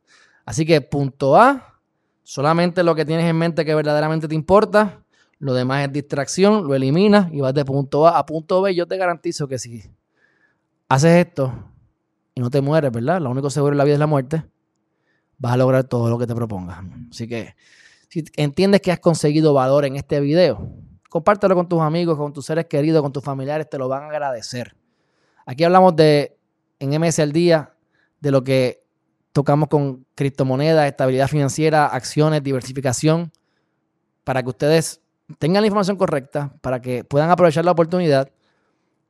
Así 0.46 0.66
que 0.66 0.82
punto 0.82 1.36
A, 1.36 1.82
solamente 2.24 2.84
lo 2.84 2.96
que 2.96 3.06
tienes 3.06 3.26
en 3.26 3.38
mente 3.38 3.66
que 3.66 3.76
verdaderamente 3.76 4.28
te 4.28 4.36
importa, 4.36 5.04
lo 5.40 5.54
demás 5.54 5.86
es 5.86 5.94
distracción, 5.94 6.66
lo 6.66 6.76
eliminas 6.76 7.32
y 7.34 7.42
vas 7.42 7.54
de 7.54 7.66
punto 7.66 8.08
A 8.08 8.18
a 8.18 8.26
punto 8.26 8.62
B. 8.62 8.74
Yo 8.74 8.88
te 8.88 8.98
garantizo 8.98 9.48
que 9.48 9.58
si 9.58 9.84
haces 10.90 11.28
esto 11.28 11.54
y 12.36 12.42
no 12.42 12.50
te 12.50 12.62
mueres, 12.62 12.92
¿verdad? 12.92 13.20
Lo 13.20 13.32
único 13.32 13.50
seguro 13.50 13.74
en 13.74 13.80
la 13.80 13.84
vida 13.84 13.96
es 13.96 14.00
la 14.00 14.08
muerte, 14.08 14.46
vas 15.40 15.54
a 15.54 15.58
lograr 15.58 15.84
todo 15.86 16.10
lo 16.10 16.18
que 16.18 16.28
te 16.28 16.36
propongas. 16.36 16.80
Así 17.12 17.28
que 17.28 17.56
si 18.18 18.32
entiendes 18.36 18.82
que 18.82 18.92
has 18.92 19.00
conseguido 19.00 19.54
valor 19.54 19.86
en 19.86 19.96
este 19.96 20.20
video, 20.20 20.72
compártelo 21.08 21.54
con 21.54 21.70
tus 21.70 21.82
amigos, 21.82 22.18
con 22.18 22.34
tus 22.34 22.46
seres 22.46 22.66
queridos, 22.66 23.04
con 23.04 23.12
tus 23.12 23.24
familiares, 23.24 23.70
te 23.70 23.78
lo 23.78 23.88
van 23.88 24.04
a 24.04 24.08
agradecer. 24.08 24.76
Aquí 25.46 25.64
hablamos 25.64 25.96
de, 25.96 26.36
en 26.80 27.00
MS 27.00 27.20
al 27.20 27.32
día, 27.32 27.74
de 28.20 28.32
lo 28.32 28.44
que 28.44 28.84
tocamos 29.34 29.70
con 29.70 30.06
criptomonedas, 30.16 30.88
estabilidad 30.88 31.28
financiera, 31.28 31.86
acciones, 31.86 32.42
diversificación, 32.42 33.32
para 34.24 34.42
que 34.42 34.50
ustedes 34.50 35.00
tengan 35.38 35.62
la 35.62 35.68
información 35.68 35.96
correcta, 35.96 36.54
para 36.62 36.82
que 36.82 37.04
puedan 37.04 37.30
aprovechar 37.30 37.66
la 37.66 37.72
oportunidad 37.72 38.32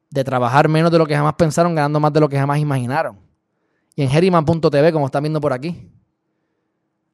de 0.10 0.24
trabajar 0.26 0.68
menos 0.68 0.92
de 0.92 0.98
lo 0.98 1.06
que 1.06 1.16
jamás 1.16 1.36
pensaron, 1.36 1.76
ganando 1.76 2.02
más 2.02 2.12
de 2.12 2.20
lo 2.20 2.28
que 2.28 2.38
jamás 2.38 2.60
imaginaron. 2.60 3.20
Y 3.96 4.04
en 4.04 4.12
Herriman.tv, 4.12 4.92
como 4.92 5.06
están 5.06 5.24
viendo 5.24 5.40
por 5.40 5.54
aquí, 5.54 5.90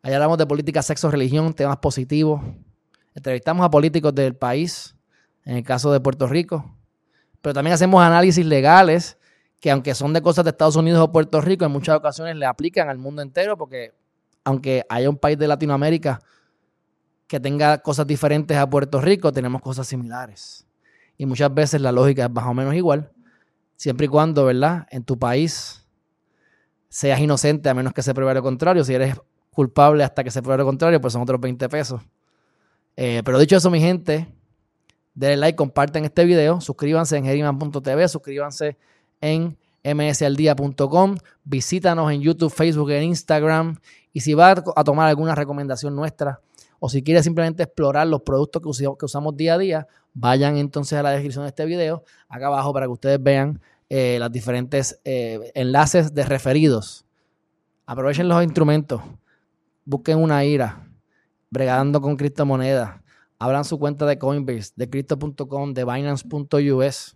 Allá 0.06 0.18
hablamos 0.18 0.38
de 0.38 0.46
política, 0.46 0.82
sexo, 0.82 1.10
religión, 1.10 1.54
temas 1.54 1.78
positivos. 1.78 2.42
Entrevistamos 3.16 3.66
a 3.66 3.70
políticos 3.70 4.14
del 4.14 4.36
país, 4.36 4.98
en 5.46 5.56
el 5.56 5.64
caso 5.64 5.94
de 5.94 6.02
Puerto 6.02 6.28
Rico. 6.28 6.76
Pero 7.42 7.54
también 7.54 7.74
hacemos 7.74 8.04
análisis 8.04 8.46
legales 8.46 9.18
que 9.62 9.72
aunque 9.72 9.96
son 9.96 10.12
de 10.12 10.22
cosas 10.22 10.44
de 10.44 10.50
Estados 10.50 10.76
Unidos 10.76 11.00
o 11.00 11.10
Puerto 11.10 11.40
Rico, 11.40 11.64
en 11.64 11.72
muchas 11.72 11.96
ocasiones 11.96 12.36
le 12.36 12.46
aplican 12.46 12.90
al 12.90 12.98
mundo 12.98 13.22
entero 13.22 13.58
porque 13.58 13.94
aunque 14.44 14.86
haya 14.90 15.10
un 15.10 15.16
país 15.16 15.38
de 15.38 15.48
Latinoamérica 15.48 16.20
que 17.26 17.40
tenga 17.40 17.78
cosas 17.78 18.06
diferentes 18.06 18.58
a 18.58 18.70
Puerto 18.70 19.00
Rico, 19.00 19.32
tenemos 19.32 19.62
cosas 19.62 19.88
similares. 19.88 20.68
Y 21.18 21.26
muchas 21.26 21.54
veces 21.54 21.80
la 21.80 21.94
lógica 21.94 22.26
es 22.26 22.30
más 22.30 22.46
o 22.46 22.54
menos 22.54 22.76
igual, 22.76 23.10
siempre 23.78 24.08
y 24.08 24.10
cuando, 24.10 24.44
¿verdad? 24.44 24.86
En 24.92 25.06
tu 25.06 25.18
país 25.18 25.88
seas 26.90 27.22
inocente 27.22 27.70
a 27.70 27.74
menos 27.74 27.94
que 27.94 28.02
se 28.02 28.14
pruebe 28.14 28.34
lo 28.34 28.44
contrario. 28.44 28.84
Si 28.84 28.94
eres 28.94 29.16
culpable 29.54 30.04
hasta 30.04 30.24
que 30.24 30.32
se 30.32 30.42
pruebe 30.42 30.60
lo 30.60 30.66
contrario, 30.66 31.00
pues 31.00 31.14
son 31.14 31.22
otros 31.22 31.40
20 31.40 31.70
pesos. 31.70 32.02
Eh, 32.96 33.22
pero 33.24 33.40
dicho 33.40 33.56
eso, 33.56 33.72
mi 33.72 33.80
gente, 33.80 34.28
denle 35.14 35.38
like, 35.38 35.56
comparten 35.56 36.06
este 36.06 36.26
video, 36.26 36.62
suscríbanse 36.62 37.18
en 37.18 37.26
geriman.tv, 37.26 38.08
suscríbanse 38.08 38.78
en 39.22 39.58
msaldia.com, 39.84 41.18
visítanos 41.44 42.12
en 42.12 42.22
YouTube, 42.22 42.52
Facebook, 42.52 42.92
en 42.92 43.04
Instagram. 43.04 43.78
Y 44.12 44.22
si 44.22 44.34
vas 44.34 44.64
a 44.76 44.84
tomar 44.84 45.10
alguna 45.10 45.36
recomendación 45.36 45.96
nuestra 45.96 46.40
o 46.80 46.90
si 46.90 47.02
quieres 47.02 47.24
simplemente 47.24 47.64
explorar 47.64 48.08
los 48.08 48.24
productos 48.24 48.62
que 48.62 49.06
usamos, 49.06 49.38
día 49.38 49.54
a 49.54 49.58
día, 49.58 49.88
vayan 50.14 50.58
entonces 50.58 51.00
a 51.00 51.02
la 51.04 51.12
descripción 51.12 51.46
de 51.46 51.50
este 51.50 51.66
video, 51.66 52.04
acá 52.28 52.48
abajo 52.48 52.74
para 52.74 52.88
que 52.88 52.92
ustedes 52.92 53.24
vean 53.24 53.62
eh, 53.90 54.18
los 54.20 54.30
diferentes 54.32 55.00
eh, 55.06 55.52
enlaces 55.56 56.14
de 56.14 56.26
referidos. 56.26 57.06
Aprovechen 57.86 58.28
los 58.28 58.44
instrumentos, 58.44 59.02
busquen 59.86 60.18
una 60.18 60.44
IRA, 60.46 60.90
bregando 61.50 62.02
con 62.02 62.16
criptomonedas, 62.16 63.02
abran 63.40 63.66
su 63.66 63.78
cuenta 63.78 64.06
de 64.06 64.18
Coinbase, 64.18 64.74
de 64.76 64.90
crypto.com, 64.90 65.74
de 65.74 65.84
Binance.us, 65.84 67.16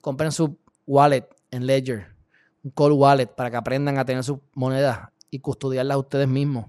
compren 0.00 0.32
su 0.32 0.58
wallet 0.86 1.26
en 1.50 1.66
Ledger, 1.66 2.14
un 2.62 2.70
cold 2.72 2.96
wallet 2.98 3.26
para 3.26 3.50
que 3.50 3.56
aprendan 3.56 3.98
a 3.98 4.04
tener 4.04 4.22
sus 4.22 4.38
monedas 4.54 5.08
y 5.30 5.38
custodiarlas 5.38 5.96
ustedes 5.96 6.28
mismos. 6.28 6.66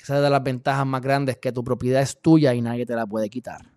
Esa 0.00 0.16
es 0.16 0.22
de 0.22 0.30
las 0.30 0.42
ventajas 0.42 0.86
más 0.86 1.02
grandes, 1.02 1.38
que 1.38 1.52
tu 1.52 1.64
propiedad 1.64 2.02
es 2.02 2.20
tuya 2.20 2.54
y 2.54 2.60
nadie 2.60 2.86
te 2.86 2.94
la 2.94 3.06
puede 3.06 3.28
quitar. 3.28 3.70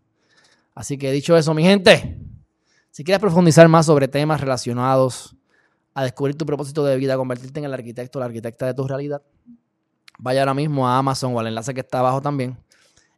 Así 0.76 0.97
que 0.97 1.12
dicho 1.12 1.36
eso, 1.36 1.54
mi 1.54 1.63
gente, 1.63 2.17
si 2.91 3.04
quieres 3.04 3.19
profundizar 3.19 3.67
más 3.67 3.86
sobre 3.86 4.08
temas 4.08 4.39
relacionados 4.39 5.36
a 5.93 6.04
descubrir 6.04 6.38
tu 6.38 6.45
propósito 6.45 6.86
de 6.86 6.95
vida, 6.97 7.17
convertirte 7.17 7.60
en 7.60 7.65
el 7.65 7.74
arquitecto 7.74 8.19
o 8.19 8.21
la 8.21 8.28
arquitecta 8.28 8.65
de 8.65 8.74
tu 8.74 8.88
realidad, 8.88 9.21
vaya 10.19 10.41
ahora 10.41 10.54
mismo 10.54 10.88
a 10.88 10.97
Amazon 10.97 11.36
o 11.36 11.39
al 11.39 11.47
enlace 11.47 11.74
que 11.74 11.82
está 11.82 12.00
abajo 12.00 12.21
también. 12.21 12.58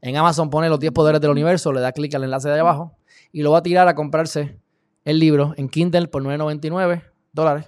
En 0.02 0.18
Amazon 0.18 0.50
pone 0.50 0.70
los 0.70 0.80
10 0.80 0.92
poderes 0.92 1.22
del 1.22 1.32
universo, 1.32 1.72
le 1.72 1.80
da 1.80 1.92
clic 1.92 2.14
al 2.16 2.24
enlace 2.24 2.50
de 2.50 2.60
abajo 2.60 2.98
y 3.32 3.42
lo 3.42 3.52
va 3.52 3.60
a 3.60 3.64
tirar 3.64 3.88
a 3.88 3.96
comprarse 3.96 4.60
el 5.06 5.20
libro 5.20 5.54
en 5.58 5.70
Kindle 5.70 6.08
por 6.08 6.24
9.99 6.24 7.04
dólares 7.32 7.68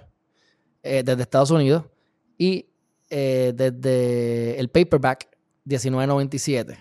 eh, 0.82 1.02
desde 1.04 1.22
Estados 1.22 1.50
Unidos 1.50 1.84
y 2.38 2.68
eh, 3.10 3.52
desde 3.54 4.58
el 4.58 4.68
paperback 4.68 5.28
19.97. 5.66 6.76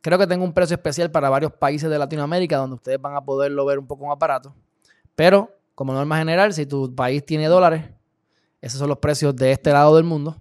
Creo 0.00 0.18
que 0.18 0.26
tengo 0.26 0.44
un 0.44 0.52
precio 0.52 0.74
especial 0.74 1.10
para 1.10 1.28
varios 1.28 1.52
países 1.52 1.90
de 1.90 1.98
Latinoamérica 1.98 2.58
donde 2.58 2.76
ustedes 2.76 3.00
van 3.00 3.16
a 3.16 3.24
poderlo 3.24 3.64
ver 3.64 3.78
un 3.78 3.86
poco 3.86 4.06
más 4.06 4.18
barato. 4.18 4.54
Pero, 5.14 5.50
como 5.74 5.92
norma 5.92 6.18
general, 6.18 6.52
si 6.52 6.66
tu 6.66 6.94
país 6.94 7.24
tiene 7.24 7.46
dólares, 7.46 7.84
esos 8.60 8.78
son 8.78 8.88
los 8.88 8.98
precios 8.98 9.34
de 9.34 9.52
este 9.52 9.72
lado 9.72 9.96
del 9.96 10.04
mundo. 10.04 10.36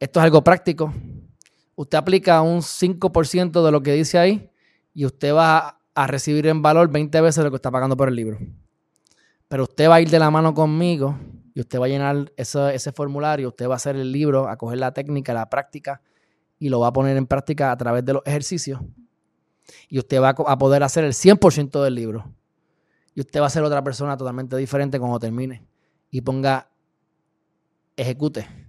Esto 0.00 0.20
es 0.20 0.24
algo 0.24 0.42
práctico. 0.42 0.92
Usted 1.76 1.98
aplica 1.98 2.40
un 2.42 2.60
5% 2.60 3.64
de 3.64 3.72
lo 3.72 3.82
que 3.82 3.92
dice 3.92 4.18
ahí 4.18 4.50
y 4.92 5.06
usted 5.06 5.34
va 5.34 5.80
a 5.94 6.06
recibir 6.06 6.46
en 6.46 6.62
valor 6.62 6.90
20 6.90 7.20
veces 7.20 7.44
lo 7.44 7.50
que 7.50 7.56
está 7.56 7.70
pagando 7.70 7.96
por 7.96 8.08
el 8.08 8.16
libro. 8.16 8.38
Pero 9.48 9.64
usted 9.64 9.88
va 9.88 9.96
a 9.96 10.00
ir 10.00 10.10
de 10.10 10.18
la 10.18 10.30
mano 10.30 10.54
conmigo 10.54 11.16
y 11.54 11.60
usted 11.60 11.80
va 11.80 11.86
a 11.86 11.88
llenar 11.88 12.32
ese, 12.36 12.74
ese 12.74 12.92
formulario, 12.92 13.48
usted 13.48 13.68
va 13.68 13.74
a 13.74 13.76
hacer 13.76 13.96
el 13.96 14.10
libro, 14.10 14.48
a 14.48 14.56
coger 14.56 14.78
la 14.78 14.92
técnica, 14.92 15.32
la 15.32 15.48
práctica 15.48 16.00
y 16.58 16.68
lo 16.68 16.80
va 16.80 16.88
a 16.88 16.92
poner 16.92 17.16
en 17.16 17.26
práctica 17.26 17.70
a 17.70 17.76
través 17.76 18.04
de 18.04 18.14
los 18.14 18.22
ejercicios. 18.26 18.80
Y 19.88 19.98
usted 19.98 20.20
va 20.20 20.30
a 20.30 20.58
poder 20.58 20.82
hacer 20.82 21.04
el 21.04 21.12
100% 21.12 21.82
del 21.82 21.94
libro. 21.94 22.34
Y 23.14 23.20
usted 23.20 23.40
va 23.40 23.46
a 23.46 23.50
ser 23.50 23.62
otra 23.62 23.82
persona 23.82 24.16
totalmente 24.16 24.56
diferente 24.56 24.98
cuando 24.98 25.18
termine 25.20 25.64
y 26.10 26.20
ponga, 26.20 26.68
ejecute 27.96 28.63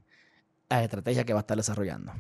la 0.70 0.84
estrategia 0.84 1.24
que 1.24 1.34
va 1.34 1.40
a 1.40 1.42
estar 1.42 1.58
desarrollando. 1.58 2.12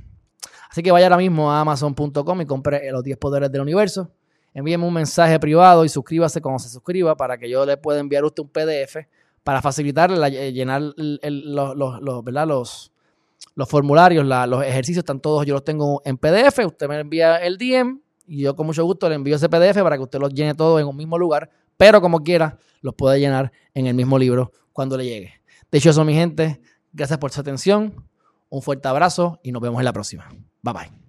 Así 0.70 0.84
que 0.84 0.92
vaya 0.92 1.08
ahora 1.08 1.18
mismo 1.18 1.52
a 1.52 1.62
amazon.com 1.62 2.42
y 2.42 2.46
compre 2.46 2.92
los 2.92 3.04
10 3.04 3.18
poderes 3.18 3.52
del 3.52 3.62
universo. 3.62 4.12
Envíeme 4.54 4.86
un 4.86 4.94
mensaje 4.94 5.40
privado 5.40 5.84
y 5.86 5.90
suscríbase 5.90 6.42
cuando 6.42 6.60
se 6.60 6.70
suscriba 6.70 7.16
para 7.16 7.38
que 7.38 7.50
yo 7.50 7.66
le 7.66 7.78
pueda 7.78 8.00
enviar 8.00 8.24
a 8.24 8.28
usted 8.28 8.44
un 8.44 8.50
PDF 8.50 8.98
para 9.44 9.62
facilitarle 9.62 10.52
llenar 10.54 10.82
los, 10.82 11.76
los, 12.02 12.24
¿verdad? 12.24 12.48
los, 12.48 12.92
los 13.54 13.70
formularios, 13.70 14.26
los 14.26 14.64
ejercicios 14.64 15.04
están 15.04 15.20
todos, 15.20 15.46
yo 15.46 15.54
los 15.54 15.64
tengo 15.64 16.02
en 16.06 16.18
PDF, 16.18 16.60
usted 16.66 16.88
me 16.88 17.00
envía 17.00 17.38
el 17.38 17.58
DM 17.58 18.00
y 18.28 18.42
yo 18.42 18.56
con 18.56 18.66
mucho 18.66 18.84
gusto 18.84 19.08
le 19.08 19.16
envío 19.16 19.36
ese 19.36 19.50
PDF 19.50 19.82
para 19.84 19.98
que 19.98 20.04
usted 20.04 20.20
los 20.20 20.34
llene 20.34 20.56
todos 20.56 20.82
en 20.82 20.88
un 20.88 20.96
mismo 20.96 21.18
lugar, 21.18 21.50
pero 21.78 22.02
como 22.02 22.24
quiera, 22.24 22.58
los 22.82 22.96
puede 22.96 23.20
llenar 23.20 23.52
en 23.74 23.88
el 23.88 23.94
mismo 23.94 24.18
libro 24.18 24.52
cuando 24.74 24.98
le 24.98 25.06
llegue. 25.06 25.34
De 25.72 25.78
hecho, 25.78 25.90
eso, 25.90 26.04
mi 26.04 26.14
gente, 26.14 26.62
gracias 26.92 27.20
por 27.20 27.32
su 27.32 27.42
atención, 27.42 28.06
un 28.56 28.62
fuerte 28.62 28.88
abrazo 28.88 29.40
y 29.44 29.52
nos 29.52 29.62
vemos 29.62 29.80
en 29.80 29.86
la 29.86 29.94
próxima. 29.94 30.30
Bye 30.64 30.74
bye. 30.74 31.05